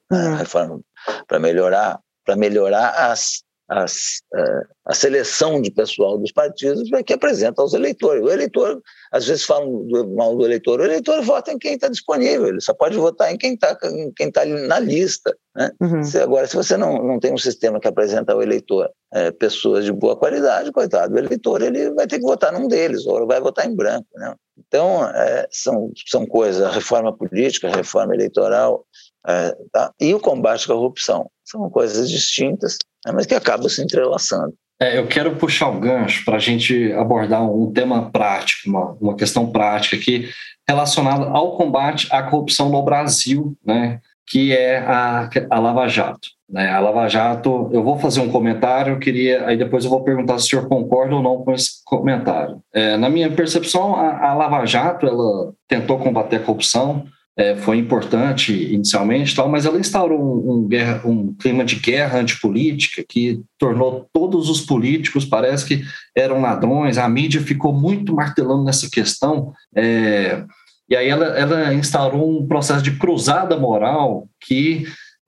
[1.28, 7.60] Para melhorar, para melhorar as, as, uh, a seleção de pessoal dos partidos que apresenta
[7.60, 8.22] aos eleitores.
[8.22, 11.88] O eleitor, às vezes falam do, mal do eleitor, o eleitor vota em quem está
[11.88, 13.76] disponível, ele só pode votar em quem está
[14.16, 15.36] quem tá na lista.
[15.54, 15.70] Né?
[15.80, 16.02] Uhum.
[16.02, 19.84] Se, agora, se você não, não tem um sistema que apresenta ao eleitor é, pessoas
[19.84, 23.40] de boa qualidade, coitado, o eleitor ele vai ter que votar num deles, ou vai
[23.40, 24.06] votar em branco.
[24.14, 24.34] Né?
[24.66, 28.86] Então, é, são, são coisas, a reforma política, a reforma eleitoral,
[29.26, 29.92] é, tá?
[30.00, 31.30] e o combate à corrupção.
[31.44, 34.54] São coisas distintas, né, mas que acabam se entrelaçando.
[34.80, 39.16] É, eu quero puxar o gancho para a gente abordar um tema prático, uma, uma
[39.16, 40.28] questão prática aqui,
[40.68, 46.28] relacionada ao combate à corrupção no Brasil, né, que é a, a Lava Jato.
[46.48, 46.68] Né?
[46.68, 50.46] A Lava Jato, eu vou fazer um comentário, queria, aí depois eu vou perguntar se
[50.46, 52.60] o senhor concorda ou não com esse comentário.
[52.72, 57.04] É, na minha percepção, a, a Lava Jato ela tentou combater a corrupção,
[57.36, 62.18] é, foi importante inicialmente, tal, mas ela instaurou um, um, guerra, um, clima de guerra
[62.18, 65.82] antipolítica que tornou todos os políticos, parece que
[66.14, 70.44] eram ladrões, a mídia ficou muito martelando nessa questão, é,
[70.88, 74.84] e aí ela, ela instaurou um processo de cruzada moral que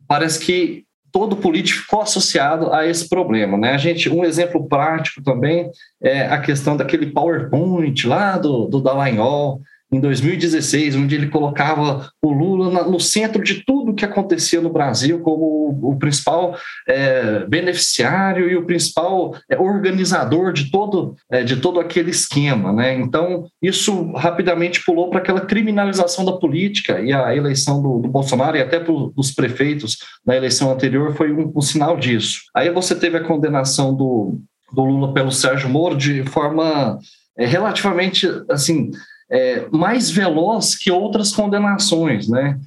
[0.07, 3.71] parece que todo político ficou associado a esse problema, né?
[3.73, 5.71] A gente, um exemplo prático também
[6.03, 9.63] é a questão daquele PowerPoint lá do, do Dallagnol,
[9.95, 15.21] em 2016, onde ele colocava o Lula no centro de tudo que acontecia no Brasil
[15.21, 16.57] como o, principal
[16.89, 22.73] é, beneficiário e o principal é, organizador de todo, é, de todo aquele esquema.
[22.73, 22.95] Né?
[22.95, 28.57] Então, isso rapidamente pulou para aquela criminalização da política e a eleição do, do Bolsonaro
[28.57, 32.41] e até pro, dos prefeitos na eleição anterior foi um, um sinal disso.
[32.53, 34.41] Aí você teve a condenação do,
[34.73, 36.99] do Lula pelo Sérgio Moro de forma
[37.39, 38.91] é, relativamente assim
[39.31, 42.59] é, mais veloz que outras condenações, né?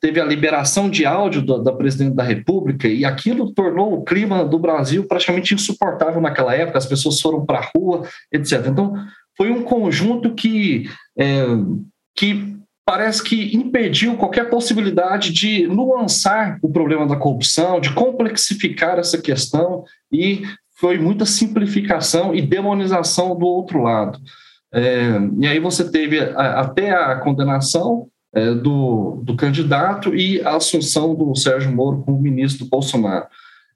[0.00, 4.58] Teve a liberação de áudio da, presidente da República e aquilo tornou o clima do
[4.58, 6.78] Brasil praticamente insuportável naquela época.
[6.78, 8.02] As pessoas foram para a rua,
[8.32, 8.66] etc.
[8.66, 8.94] Então,
[9.36, 11.44] foi um conjunto que, é,
[12.16, 19.22] que parece que impediu qualquer possibilidade de nuançar o problema da corrupção, de complexificar essa
[19.22, 20.42] questão e
[20.80, 24.18] foi muita simplificação e demonização do outro lado.
[24.74, 30.56] É, e aí você teve a, até a condenação é, do, do candidato e a
[30.56, 33.26] assunção do Sérgio Moro como ministro do Bolsonaro.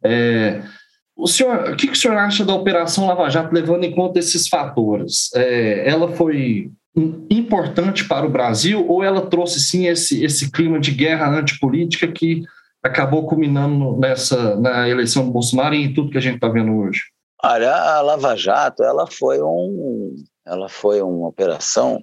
[0.05, 0.61] É,
[1.17, 4.19] o senhor, o que, que o senhor acha da Operação Lava Jato, levando em conta
[4.19, 5.31] esses fatores?
[5.35, 6.71] É, ela foi
[7.31, 12.43] importante para o Brasil ou ela trouxe sim esse, esse clima de guerra antipolítica que
[12.83, 16.73] acabou culminando nessa na eleição do Bolsonaro e em tudo que a gente está vendo
[16.77, 17.03] hoje?
[17.45, 20.15] Olha, a Lava Jato ela foi um
[20.49, 22.03] ela foi uma operação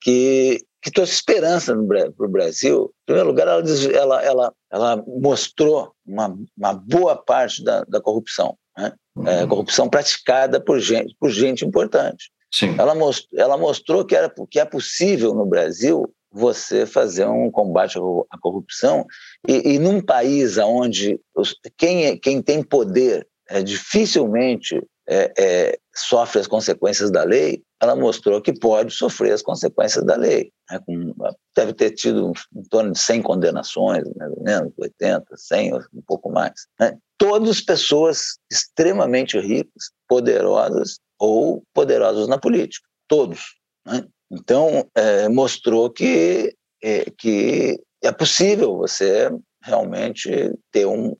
[0.00, 2.92] que que trouxe esperança para o Brasil.
[3.02, 3.62] Em primeiro lugar, ela,
[3.92, 8.92] ela, ela, ela mostrou uma, uma boa parte da, da corrupção, né?
[9.26, 9.48] é, uhum.
[9.48, 12.30] corrupção praticada por gente, por gente importante.
[12.52, 12.74] Sim.
[12.78, 17.98] Ela, most, ela mostrou que, era, que é possível no Brasil você fazer um combate
[18.30, 19.04] à corrupção
[19.46, 25.78] e, e num país onde os, quem, é, quem tem poder é, dificilmente é, é,
[25.94, 30.52] sofre as consequências da lei, ela mostrou que pode sofrer as consequências da lei.
[30.70, 31.12] Né, com,
[31.56, 36.30] deve ter tido em torno de 100 condenações, mais ou menos, 80, 100, um pouco
[36.30, 36.52] mais.
[36.78, 36.96] Né?
[37.18, 43.56] Todas pessoas extremamente ricas, poderosas ou poderosos na política, todos.
[43.84, 44.06] Né?
[44.30, 49.28] Então, é, mostrou que, é, que é possível você
[49.62, 50.30] realmente
[50.70, 51.16] ter um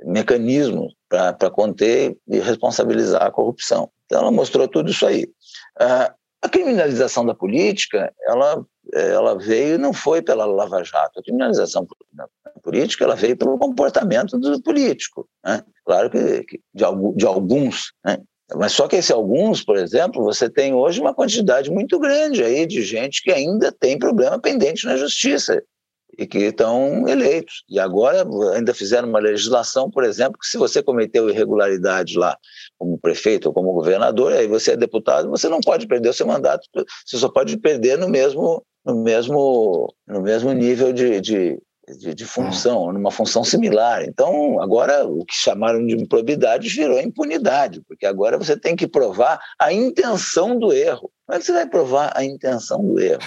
[0.00, 3.90] é, mecanismo para conter e responsabilizar a corrupção.
[4.06, 5.28] Então, ela mostrou tudo isso aí.
[6.42, 11.20] A criminalização da política, ela, ela veio não foi pela Lava Jato.
[11.20, 12.26] A criminalização da
[12.62, 15.28] política ela veio pelo comportamento do político.
[15.44, 15.62] Né?
[15.84, 16.84] Claro que, que de,
[17.16, 17.92] de, alguns.
[18.04, 18.18] Né?
[18.56, 22.66] Mas só que esse alguns, por exemplo, você tem hoje uma quantidade muito grande aí
[22.66, 25.62] de gente que ainda tem problema pendente na justiça
[26.18, 27.64] e que estão eleitos.
[27.68, 32.36] E agora ainda fizeram uma legislação, por exemplo, que se você cometeu irregularidade lá
[32.78, 36.26] como prefeito ou como governador, aí você é deputado, você não pode perder o seu
[36.26, 36.66] mandato,
[37.04, 41.58] você só pode perder no mesmo, no mesmo, no mesmo nível de, de,
[41.98, 44.02] de, de função, numa função similar.
[44.04, 49.40] Então, agora o que chamaram de improbidade virou impunidade, porque agora você tem que provar
[49.58, 51.10] a intenção do erro.
[51.26, 53.22] Como é que você vai provar a intenção do erro?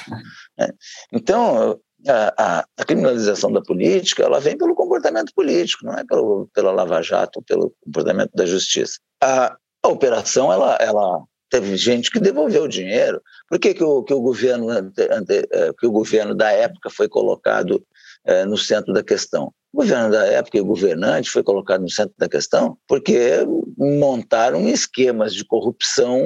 [0.57, 0.69] Né?
[1.11, 6.49] Então, a, a, a, criminalização da política ela vem pelo comportamento político, não é pelo,
[6.53, 8.99] pela Lava Jato, pelo comportamento da justiça.
[9.21, 13.21] A, a operação ela, ela teve gente que devolveu o dinheiro.
[13.47, 17.83] Por que, que, o, que, o, governo, eh, que o governo da época foi colocado
[18.25, 19.53] é, no centro da questão?
[19.71, 23.45] O governo da época e o governante foi colocado no centro da questão porque
[23.77, 26.19] montaram esquemas de corrupção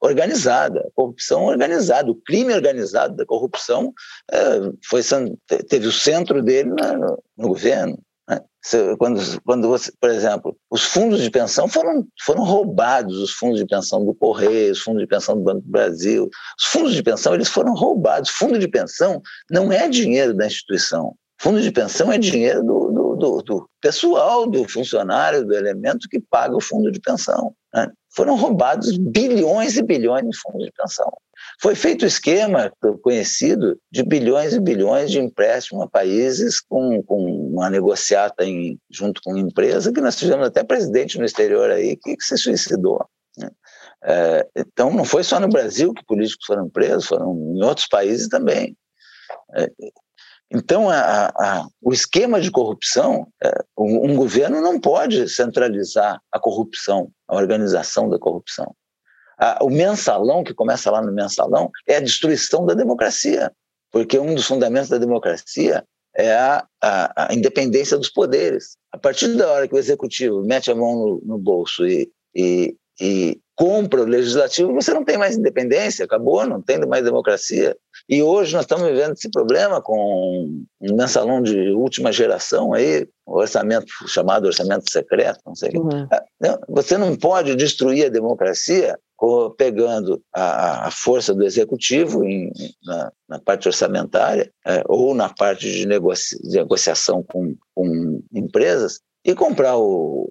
[0.00, 3.92] organizada, corrupção organizada, o crime organizado da corrupção
[4.30, 4.38] é,
[4.88, 5.00] foi,
[5.68, 7.98] teve o centro dele no, no governo.
[8.28, 8.40] Né?
[8.98, 13.66] Quando, quando você, por exemplo, os fundos de pensão foram, foram roubados, os fundos de
[13.66, 16.28] pensão do Correio, os fundos de pensão do Banco do Brasil,
[16.58, 18.30] os fundos de pensão eles foram roubados.
[18.30, 23.16] Fundo de pensão não é dinheiro da instituição, fundo de pensão é dinheiro do, do,
[23.16, 27.54] do, do pessoal, do funcionário, do elemento que paga o fundo de pensão.
[27.72, 27.88] Né?
[28.16, 31.12] Foram roubados bilhões e bilhões de fundos de pensão.
[31.60, 37.22] Foi feito o esquema conhecido de bilhões e bilhões de empréstimos a países com, com
[37.52, 42.16] uma negociata em, junto com empresa, que nós tivemos até presidente no exterior aí que,
[42.16, 43.06] que se suicidou.
[43.36, 43.50] Né?
[44.04, 48.28] É, então, não foi só no Brasil que políticos foram presos, foram em outros países
[48.28, 48.76] também.
[49.54, 49.70] É,
[50.50, 56.38] então, a, a, o esquema de corrupção, é, um, um, governo não pode centralizar a
[56.38, 58.74] corrupção, a organização da corrupção.
[59.38, 63.52] A, o mensalão, que começa lá no mensalão, é a destruição da democracia,
[63.90, 65.84] porque um dos fundamentos da democracia
[66.16, 68.76] é a, a independência dos poderes.
[68.92, 72.74] A partir da hora que o executivo mete a mão no, no bolso e, e,
[73.00, 77.74] e compra o legislativo, você não tem mais independência, acabou, não tem mais democracia.
[78.06, 83.38] E hoje nós estamos vivendo esse problema com um mensalão de última geração aí, o
[83.38, 85.70] orçamento chamado orçamento secreto, não sei.
[85.74, 86.06] Uhum.
[86.68, 88.98] Você não pode destruir a democracia
[89.56, 92.52] pegando a, a força do executivo em,
[92.84, 99.00] na, na, parte orçamentária é, ou na parte de, negocia, de negociação com, com empresas
[99.24, 100.30] e comprar o,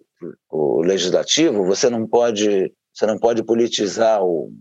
[0.52, 1.66] o legislativo.
[1.66, 4.52] Você não pode você não pode politizar o,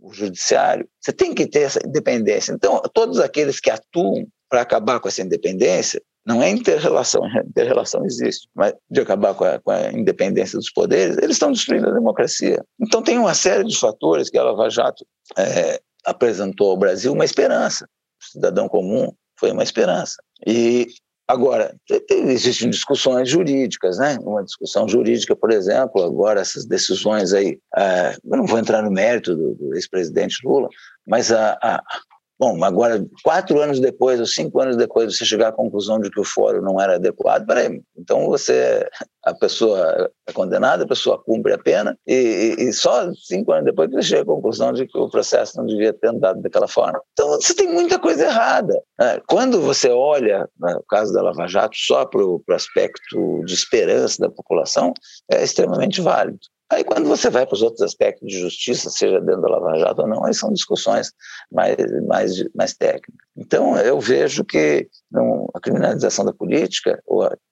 [0.00, 0.88] o judiciário.
[1.00, 2.52] Você tem que ter essa independência.
[2.52, 8.48] Então, todos aqueles que atuam para acabar com essa independência, não é interrelação, interrelação existe,
[8.54, 12.64] mas de acabar com a, com a, independência dos poderes, eles estão destruindo a democracia.
[12.80, 17.24] Então tem uma série de fatores que a Lava Jato é, apresentou ao Brasil uma
[17.24, 17.86] esperança.
[18.20, 20.16] O cidadão comum foi uma esperança.
[20.46, 20.88] E
[21.26, 21.74] Agora,
[22.10, 24.18] existem discussões jurídicas, né?
[24.20, 28.90] Uma discussão jurídica, por exemplo, agora essas decisões aí, uh, eu não vou entrar no
[28.90, 30.68] mérito do, do ex-presidente Lula,
[31.06, 31.82] mas a, a,
[32.38, 36.18] Bom, agora, quatro anos depois ou cinco anos depois, você chegar à conclusão de que
[36.18, 38.88] o fórum não era adequado, peraí, então você,
[39.24, 43.88] a pessoa é condenada, a pessoa cumpre a pena, e, e, só cinco anos depois
[43.88, 47.00] você chega à conclusão de que o processo não devia ter andado daquela forma.
[47.12, 48.82] Então, você tem muita coisa errada.
[48.98, 49.20] Né?
[49.28, 54.28] Quando você olha, no caso da Lava Jato, só para o aspecto de esperança da
[54.28, 54.92] população,
[55.30, 56.40] é extremamente válido.
[56.74, 60.02] Aí, quando você vai para os outros aspectos de justiça, seja dentro da Lava Jato
[60.02, 61.12] ou não, aí são discussões
[61.52, 61.76] mais,
[62.08, 63.14] mais, mais técnicas.
[63.36, 67.00] Então, eu vejo que não, a criminalização da política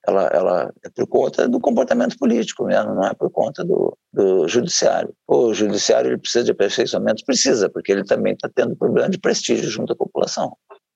[0.05, 4.45] ela, ela é por conta do comportamento político mesmo, não é por conta do, do
[4.49, 5.13] judiciário.
[5.25, 7.23] O judiciário ele precisa de aperfeiçoamento?
[7.25, 10.51] Precisa, porque ele também está tendo problema de prestígio junto à população.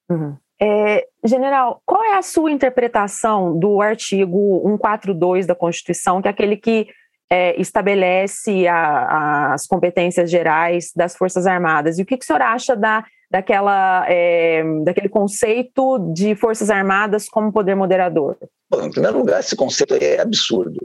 [0.09, 0.35] Uhum.
[0.59, 6.57] É, general, qual é a sua interpretação do artigo 142 da Constituição, que é aquele
[6.57, 6.87] que
[7.29, 11.99] é, estabelece a, a, as competências gerais das Forças Armadas.
[11.99, 17.27] E o que, que o senhor acha da, daquela, é, daquele conceito de Forças Armadas
[17.27, 18.37] como poder moderador?
[18.69, 20.77] Bom, em primeiro lugar, esse conceito é absurdo.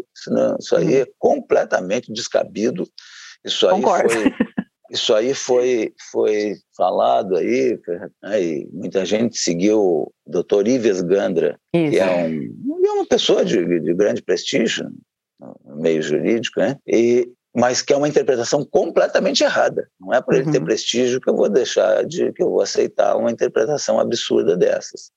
[0.61, 2.85] Isso aí é completamente descabido.
[3.45, 4.11] Isso aí Concordo.
[4.11, 4.33] foi.
[4.93, 7.81] Isso aí foi, foi falado aí,
[8.23, 11.93] aí, muita gente seguiu o doutor Ives Gandra, Isso.
[11.93, 14.91] que é, um, é uma pessoa de, de grande prestígio,
[15.65, 16.77] meio jurídico, né?
[16.87, 19.87] E, mas que é uma interpretação completamente errada.
[20.01, 20.65] Não é por ele ter uhum.
[20.65, 25.11] prestígio que eu vou deixar de que eu vou aceitar uma interpretação absurda dessas.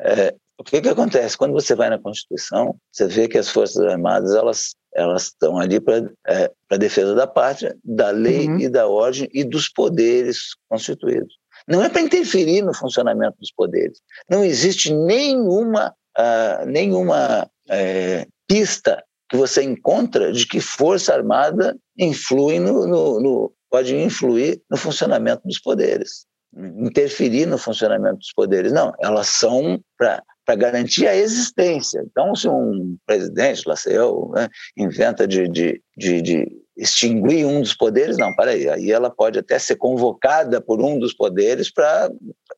[0.00, 2.76] É, o que que acontece quando você vai na Constituição?
[2.90, 7.26] Você vê que as forças armadas elas elas estão ali para é, para defesa da
[7.26, 8.60] pátria, da lei uhum.
[8.60, 11.34] e da ordem e dos poderes constituídos.
[11.66, 14.00] Não é para interferir no funcionamento dos poderes.
[14.28, 19.02] Não existe nenhuma uh, nenhuma é, pista
[19.32, 25.40] que você encontra de que força armada influi no, no, no pode influir no funcionamento
[25.46, 28.72] dos poderes, interferir no funcionamento dos poderes.
[28.72, 32.04] Não, elas são para garantir a existência.
[32.04, 37.60] Então, se um presidente, lá sei eu, né, inventa de, de, de, de extinguir um
[37.60, 42.10] dos poderes, não, peraí, aí ela pode até ser convocada por um dos poderes para.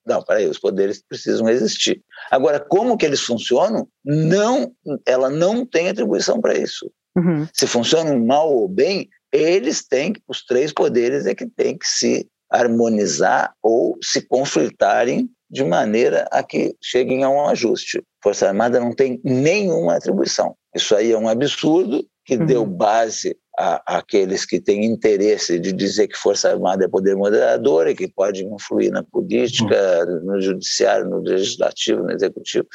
[0.07, 2.03] Não, peraí, os poderes precisam existir.
[2.31, 3.89] Agora, como que eles funcionam?
[4.05, 4.73] Não,
[5.07, 6.91] ela não tem atribuição para isso.
[7.17, 7.47] Uhum.
[7.53, 12.29] Se funcionam mal ou bem, eles têm os três poderes é que têm que se
[12.51, 18.03] harmonizar ou se conflitarem de maneira a que cheguem a um ajuste.
[18.23, 20.57] Força Armada não tem nenhuma atribuição.
[20.75, 22.47] Isso aí é um absurdo que uhum.
[22.47, 27.87] deu base a, aqueles que têm interesse de dizer que Força Armada é poder moderador
[27.87, 30.20] e que pode influir na política, uhum.
[30.25, 32.66] no judiciário, no legislativo, no executivo.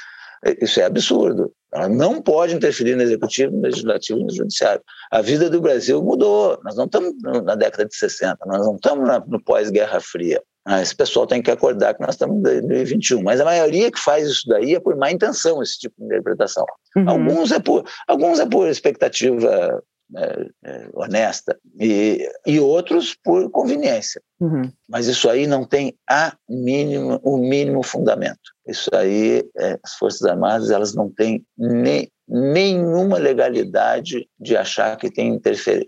[0.61, 1.51] Isso é absurdo.
[1.73, 4.81] Ela não pode interferir no executivo, no legislativo, no judiciário.
[5.11, 6.59] A vida do Brasil mudou.
[6.63, 10.41] Nós não estamos na década de 60, nós não estamos no pós-Guerra Fria.
[10.71, 13.23] Ah, esse pessoal tem que acordar que nós estamos em 2021.
[13.23, 16.63] Mas a maioria que faz isso daí é por má intenção, esse tipo de interpretação.
[16.95, 17.09] Uhum.
[17.09, 19.83] Alguns, é por, alguns é por expectativa
[20.15, 24.21] é, é, honesta e, e outros por conveniência.
[24.39, 24.71] Uhum.
[24.87, 28.53] Mas isso aí não tem a mínimo, o mínimo fundamento.
[28.67, 35.09] Isso aí, é, as Forças Armadas, elas não têm nem, nenhuma legalidade de achar que,
[35.09, 35.39] tem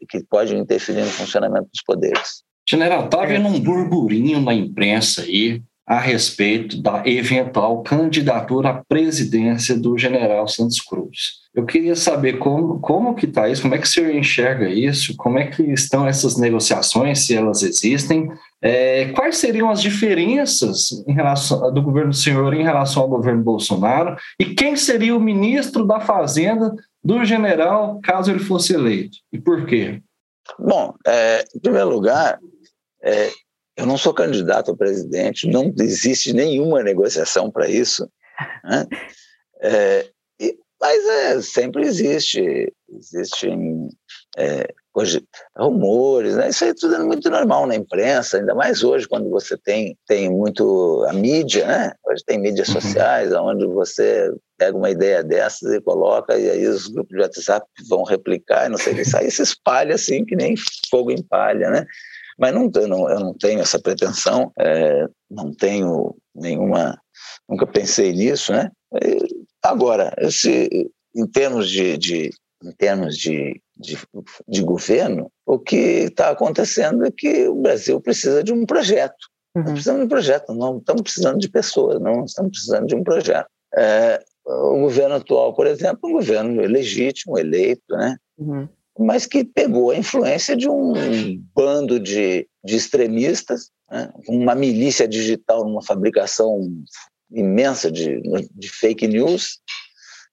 [0.10, 2.42] que pode interferir no funcionamento dos poderes.
[2.72, 9.78] General, está havendo um burburinho na imprensa aí a respeito da eventual candidatura à presidência
[9.78, 11.42] do general Santos Cruz.
[11.54, 15.18] Eu queria saber como, como que está isso, como é que o senhor enxerga isso,
[15.18, 18.30] como é que estão essas negociações, se elas existem,
[18.62, 23.44] é, quais seriam as diferenças em relação, do governo do senhor em relação ao governo
[23.44, 29.38] Bolsonaro e quem seria o ministro da Fazenda do general caso ele fosse eleito e
[29.38, 30.02] por quê?
[30.58, 32.40] Bom, é, em primeiro lugar,
[33.04, 33.32] é,
[33.78, 38.08] eu não sou candidato a presidente, não existe nenhuma negociação para isso.
[38.64, 38.88] Né?
[39.62, 43.90] É, e, mas é, sempre existe, existem
[44.38, 45.24] é, hoje,
[45.58, 46.50] rumores, né?
[46.50, 50.30] isso aí tudo é muito normal na imprensa, ainda mais hoje, quando você tem, tem
[50.30, 51.94] muito a mídia, né?
[52.06, 52.82] hoje tem mídias uhum.
[52.82, 57.66] sociais, onde você pega uma ideia dessas e coloca, e aí os grupos de WhatsApp
[57.90, 60.56] vão replicar, não sei o que, isso aí se espalha assim, que nem
[60.90, 61.86] fogo em palha, né?
[62.42, 67.00] Mas não, eu, não, eu não tenho essa pretensão, é, não tenho nenhuma,
[67.48, 68.72] nunca pensei nisso, né?
[69.62, 72.32] Agora, esse, em termos de, de
[72.64, 73.96] em termos de, de,
[74.48, 79.28] de governo, o que está acontecendo é que o Brasil precisa de um projeto.
[79.56, 79.62] Uhum.
[79.64, 83.04] Nós precisamos de um projeto, não estamos precisando de pessoas, não estamos precisando de um
[83.04, 83.50] projeto.
[83.76, 88.18] É, o governo atual, por exemplo, é um governo legítimo, eleito, né?
[88.40, 88.68] Uhum
[88.98, 90.94] mas que pegou a influência de um
[91.56, 94.12] bando de, de extremistas, né?
[94.28, 96.60] uma milícia digital numa fabricação
[97.32, 98.22] imensa de,
[98.54, 99.60] de fake news,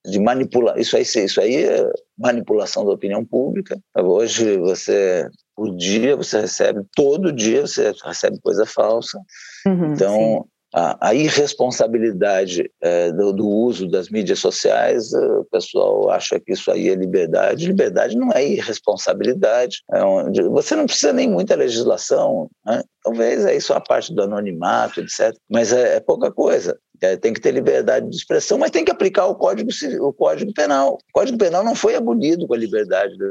[0.05, 0.79] de manipular.
[0.79, 3.79] Isso aí, isso aí é manipulação da opinião pública.
[3.97, 9.21] Hoje você, por dia, você recebe, todo dia você recebe coisa falsa.
[9.67, 16.11] Uhum, então, a, a, irresponsabilidade é, do, do, uso das mídias sociais, é, o pessoal
[16.11, 17.67] acha que isso aí é liberdade.
[17.67, 19.83] Liberdade não é irresponsabilidade.
[19.93, 22.83] É onde você não precisa nem muita legislação, né?
[23.03, 25.35] talvez aí só a parte do anonimato, etc.
[25.49, 26.79] Mas é, é pouca coisa.
[27.01, 30.53] É, tem que ter liberdade de expressão, mas tem que aplicar o Código, o código
[30.53, 30.95] Penal.
[30.95, 33.27] O Código Penal não foi abolido com a liberdade da,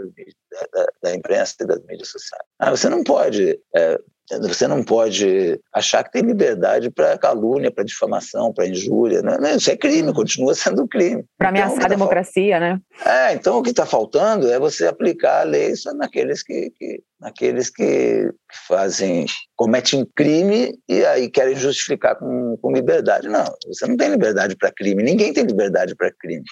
[0.73, 2.45] da, da imprensa e das mídias sociais.
[2.57, 7.83] Ah, você não pode é, você não pode achar que tem liberdade para calúnia, para
[7.83, 9.21] difamação, para injúria.
[9.21, 11.23] Não, não, isso é crime, continua sendo crime.
[11.37, 12.79] Para ameaçar então, a tá democracia, né?
[13.05, 17.01] É, então o que está faltando é você aplicar a lei só naqueles que, que,
[17.19, 18.29] naqueles que
[18.67, 19.25] fazem,
[19.55, 23.29] cometem crime e aí querem justificar com, com liberdade.
[23.29, 26.43] Não, você não tem liberdade para crime, ninguém tem liberdade para crime.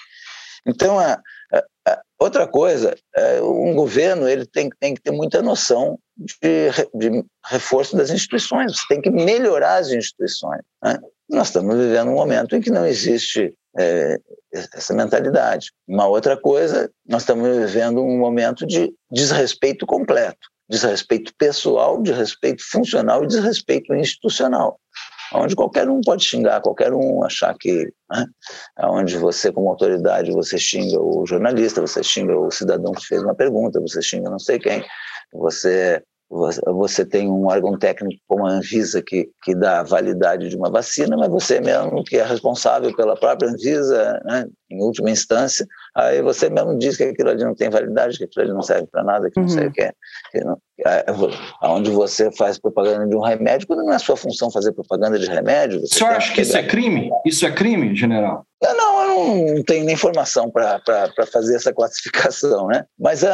[0.66, 1.20] Então, a,
[1.52, 6.70] a, a, outra coisa, é, um governo ele tem, tem que ter muita noção de,
[6.94, 10.62] de reforço das instituições, você tem que melhorar as instituições.
[10.82, 10.98] Né?
[11.28, 14.16] Nós estamos vivendo um momento em que não existe é,
[14.52, 15.72] essa mentalidade.
[15.86, 23.22] Uma outra coisa, nós estamos vivendo um momento de desrespeito completo desrespeito pessoal, desrespeito funcional
[23.22, 24.80] e desrespeito institucional
[25.34, 28.26] onde qualquer um pode xingar, qualquer um achar que, né,
[28.84, 33.34] onde você como autoridade você xinga o jornalista, você xinga o cidadão que fez uma
[33.34, 34.84] pergunta, você xinga não sei quem,
[35.32, 36.02] você
[36.66, 41.16] você tem um órgão técnico como a Anvisa que, que dá validade de uma vacina,
[41.16, 45.64] mas você mesmo que é responsável pela própria Anvisa, né, em última instância,
[45.96, 48.86] aí você mesmo diz que aquilo ali não tem validade, que aquilo ali não serve
[48.86, 49.52] para nada, que não uhum.
[49.52, 49.92] sei o que é.
[50.30, 51.04] Que não, é,
[51.62, 55.26] onde você faz propaganda de um remédio, quando não é sua função fazer propaganda de
[55.26, 55.80] remédio.
[55.80, 57.10] o senhor acha que, isso é crime?
[57.24, 58.46] Isso é crime, general?
[58.62, 60.80] Eu não, eu não tenho nem informação para
[61.32, 62.84] fazer essa classificação, né?
[62.98, 63.26] Mas, uh,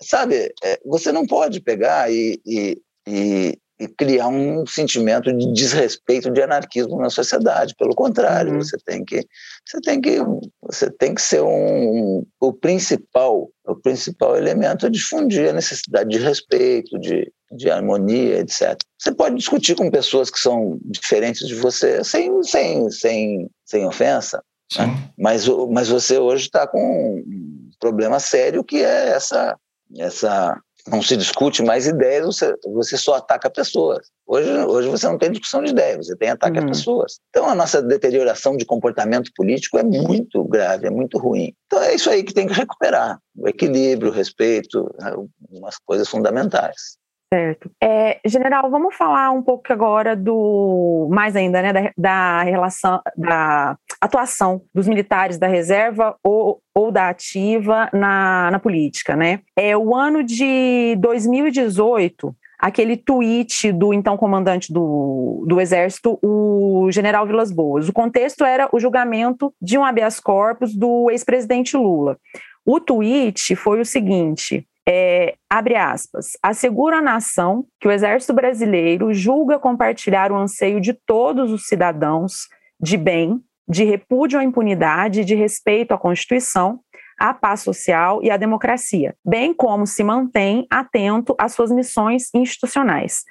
[0.00, 6.30] sabe, é, você não pode pegar e, e, e e criar um sentimento de desrespeito,
[6.30, 7.74] de anarquismo na sociedade.
[7.78, 8.60] Pelo contrário, uhum.
[8.60, 9.24] você tem que
[9.64, 10.18] você tem que
[10.62, 16.08] você tem que ser um, um, o principal o principal elemento é difundir a necessidade
[16.08, 18.78] de respeito, de, de harmonia, etc.
[18.98, 24.42] Você pode discutir com pessoas que são diferentes de você sem sem sem sem ofensa,
[24.76, 25.12] né?
[25.16, 29.56] mas mas você hoje está com um problema sério que é essa
[29.98, 30.60] essa
[30.90, 34.08] não se discute mais ideias, você, você só ataca pessoas.
[34.26, 36.64] Hoje, hoje você não tem discussão de ideias, você tem ataque uhum.
[36.64, 37.18] a pessoas.
[37.30, 41.54] Então a nossa deterioração de comportamento político é muito grave, é muito ruim.
[41.66, 45.14] Então é isso aí que tem que recuperar: o equilíbrio, o respeito, né,
[45.50, 46.97] umas coisas fundamentais.
[47.32, 47.70] Certo.
[47.82, 53.76] É, general, vamos falar um pouco agora do mais ainda, né, da, da, relação, da
[54.00, 59.40] atuação dos militares da reserva ou, ou da ativa na, na política, né?
[59.54, 67.26] É o ano de 2018 aquele tweet do então comandante do, do Exército, o general
[67.26, 67.88] Vilas Boas.
[67.88, 72.18] O contexto era o julgamento de um habeas corpus do ex-presidente Lula.
[72.66, 79.12] O tweet foi o seguinte: é, abre aspas, assegura a nação que o Exército Brasileiro
[79.12, 82.48] julga compartilhar o anseio de todos os cidadãos
[82.80, 86.80] de bem, de repúdio à impunidade de respeito à Constituição,
[87.20, 93.24] à paz social e à democracia, bem como se mantém atento às suas missões institucionais.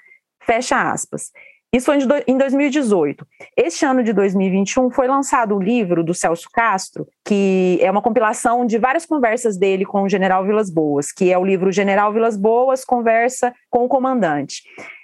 [0.44, 1.32] Fecha aspas.
[1.78, 3.24] Isso foi em 2018.
[3.56, 8.66] Este ano de 2021 foi lançado o livro do Celso Castro, que é uma compilação
[8.66, 12.36] de várias conversas dele com o General Vilas Boas, que é o livro General Vilas
[12.36, 14.64] Boas Conversa com o Comandante.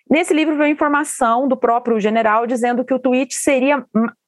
[0.09, 3.85] Nesse livro veio informação do próprio general dizendo que o tweet seria,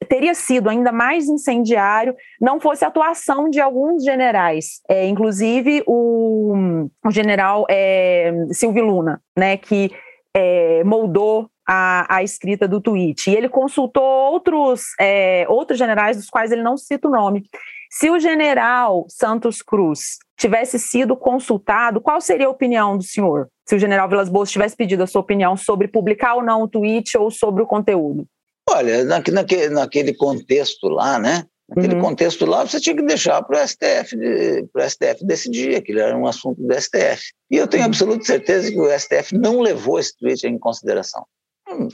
[0.08, 6.88] teria sido ainda mais incendiário não fosse a atuação de alguns generais, é, inclusive o,
[7.04, 9.90] o general é, Silvio Luna, né, que
[10.32, 13.30] é, moldou a, a, escrita do tweet.
[13.30, 17.48] E ele consultou outros, é, outros generais, dos quais ele não cita o nome.
[17.90, 23.48] Se o general Santos Cruz tivesse sido consultado, qual seria a opinião do senhor?
[23.66, 26.68] Se o general Vilas Boas tivesse pedido a sua opinião sobre publicar ou não o
[26.68, 28.26] tweet ou sobre o conteúdo?
[28.68, 31.44] Olha, naquele, naquele contexto lá, né?
[31.68, 32.00] Naquele uhum.
[32.00, 36.26] contexto lá, você tinha que deixar para o STF, de, STF decidir, aquilo era um
[36.26, 37.32] assunto do STF.
[37.50, 37.88] E eu tenho uhum.
[37.88, 41.26] absoluta certeza que o STF não levou esse tweet em consideração.
[41.68, 41.88] Hum,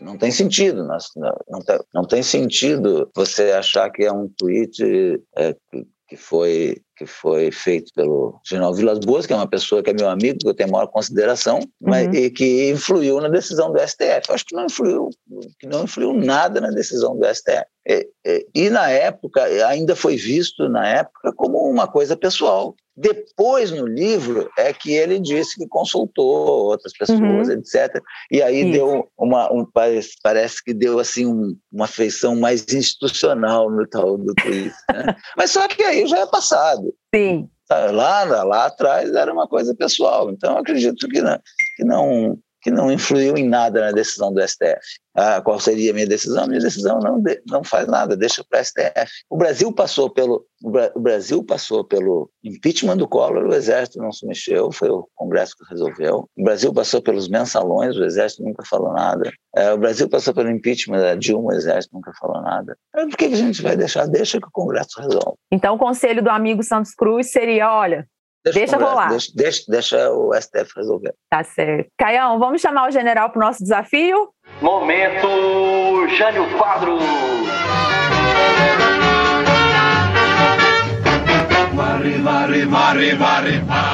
[0.00, 1.60] não tem sentido, não, não,
[1.94, 5.54] não tem sentido você achar que é um tweet é,
[6.08, 9.92] que foi que foi feito pelo general Vilas Boas, que é uma pessoa que é
[9.92, 11.68] meu amigo, que eu tenho maior consideração, uhum.
[11.80, 14.28] mas, e que influiu na decisão do STF.
[14.28, 15.08] Eu acho que não influiu,
[15.60, 17.64] que não influiu nada na decisão do STF.
[17.86, 22.74] E, e, e na época, ainda foi visto na época como uma coisa pessoal.
[23.00, 27.54] Depois, no livro, é que ele disse que consultou outras pessoas, uhum.
[27.54, 28.02] etc.
[28.28, 28.72] E aí Isso.
[28.72, 34.18] deu uma, um, parece, parece que deu assim um, uma feição mais institucional no tal
[34.18, 34.74] do Twitter.
[34.92, 35.14] Né?
[35.36, 36.92] Mas só que aí já é passado.
[37.14, 37.48] Sim.
[37.70, 40.30] Lá, lá atrás era uma coisa pessoal.
[40.30, 41.38] Então, acredito que não,
[41.76, 44.98] que não que não influiu em nada na decisão do STF.
[45.14, 46.46] Ah, qual seria a minha decisão?
[46.46, 49.12] Minha decisão não, não faz nada, deixa para o STF.
[49.28, 54.26] O Brasil passou pelo o Brasil passou pelo impeachment do Collor, o Exército não se
[54.26, 56.28] mexeu, foi o Congresso que resolveu.
[56.36, 59.30] O Brasil passou pelos mensalões, o Exército nunca falou nada.
[59.54, 62.76] É, o Brasil passou pelo impeachment da Dilma, o Exército nunca falou nada.
[62.92, 64.06] Por que a gente vai deixar?
[64.06, 65.34] Deixa que o Congresso resolva.
[65.52, 68.04] Então, o conselho do amigo Santos Cruz seria, olha,
[68.52, 69.08] Deixa, deixa rolar.
[69.08, 71.14] Deixa, deixa, deixa, o STF resolver.
[71.30, 71.90] Tá certo.
[71.98, 74.30] Caião, vamos chamar o general para o nosso desafio?
[74.60, 75.28] Momento
[76.16, 77.02] Jânio Quadros.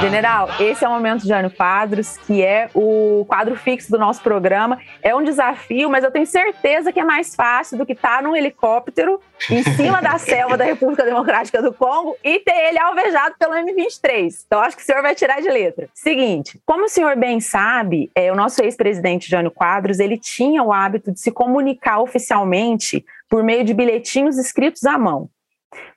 [0.01, 4.21] General, esse é o momento de Jânio Quadros, que é o quadro fixo do nosso
[4.23, 4.79] programa.
[5.01, 8.23] É um desafio, mas eu tenho certeza que é mais fácil do que estar tá
[8.23, 13.37] num helicóptero em cima da selva da República Democrática do Congo e ter ele alvejado
[13.39, 14.45] pelo M23.
[14.47, 15.89] Então, acho que o senhor vai tirar de letra.
[15.95, 20.73] Seguinte, como o senhor bem sabe, é, o nosso ex-presidente Jânio Quadros, ele tinha o
[20.73, 25.31] hábito de se comunicar oficialmente por meio de bilhetinhos escritos à mão.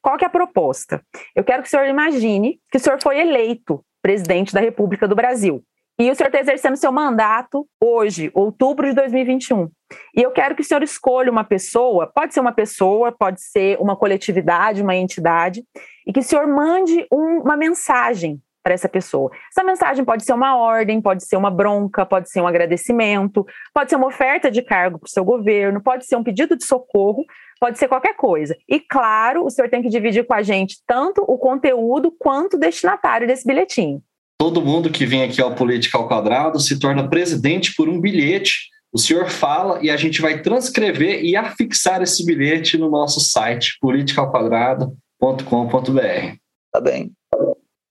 [0.02, 1.02] Qual que é a proposta?
[1.36, 5.16] Eu quero que o senhor imagine que o senhor foi eleito presidente da República do
[5.16, 5.64] Brasil.
[6.00, 9.68] E o senhor está exercendo seu mandato hoje, outubro de 2021.
[10.16, 13.80] E eu quero que o senhor escolha uma pessoa, pode ser uma pessoa, pode ser
[13.80, 15.64] uma coletividade, uma entidade,
[16.06, 19.32] e que o senhor mande um, uma mensagem para essa pessoa.
[19.50, 23.90] Essa mensagem pode ser uma ordem, pode ser uma bronca, pode ser um agradecimento, pode
[23.90, 27.26] ser uma oferta de cargo para o seu governo, pode ser um pedido de socorro,
[27.60, 28.56] pode ser qualquer coisa.
[28.68, 32.60] E claro, o senhor tem que dividir com a gente tanto o conteúdo quanto o
[32.60, 34.02] destinatário desse bilhetinho.
[34.40, 38.70] Todo mundo que vem aqui ao Política ao Quadrado se torna presidente por um bilhete.
[38.94, 43.78] O senhor fala e a gente vai transcrever e afixar esse bilhete no nosso site
[43.82, 46.36] politicaoquadrado.com.br.
[46.72, 47.12] Tá bem.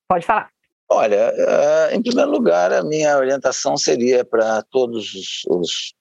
[0.08, 0.55] Pode falar.
[0.88, 5.94] Olha, uh, em primeiro lugar, a minha orientação seria para todos os, os,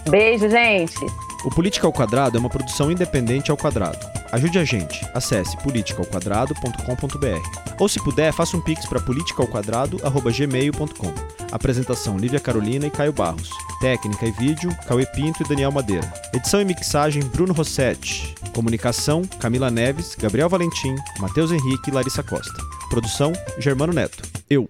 [0.10, 1.29] Beijo, gente.
[1.44, 3.98] O Política ao Quadrado é uma produção independente ao quadrado.
[4.32, 5.04] Ajude a gente.
[5.14, 7.76] Acesse politicaalquadrado.com.br.
[7.80, 11.14] Ou se puder, faça um pix para politicaalquadrado@gmail.com.
[11.52, 13.52] Apresentação Lívia Carolina e Caio Barros.
[13.80, 16.12] Técnica e vídeo Cauê Pinto e Daniel Madeira.
[16.34, 18.36] Edição e mixagem Bruno Rossetti.
[18.54, 22.62] Comunicação Camila Neves, Gabriel Valentim, Matheus Henrique e Larissa Costa.
[22.90, 24.24] Produção Germano Neto.
[24.50, 24.70] Eu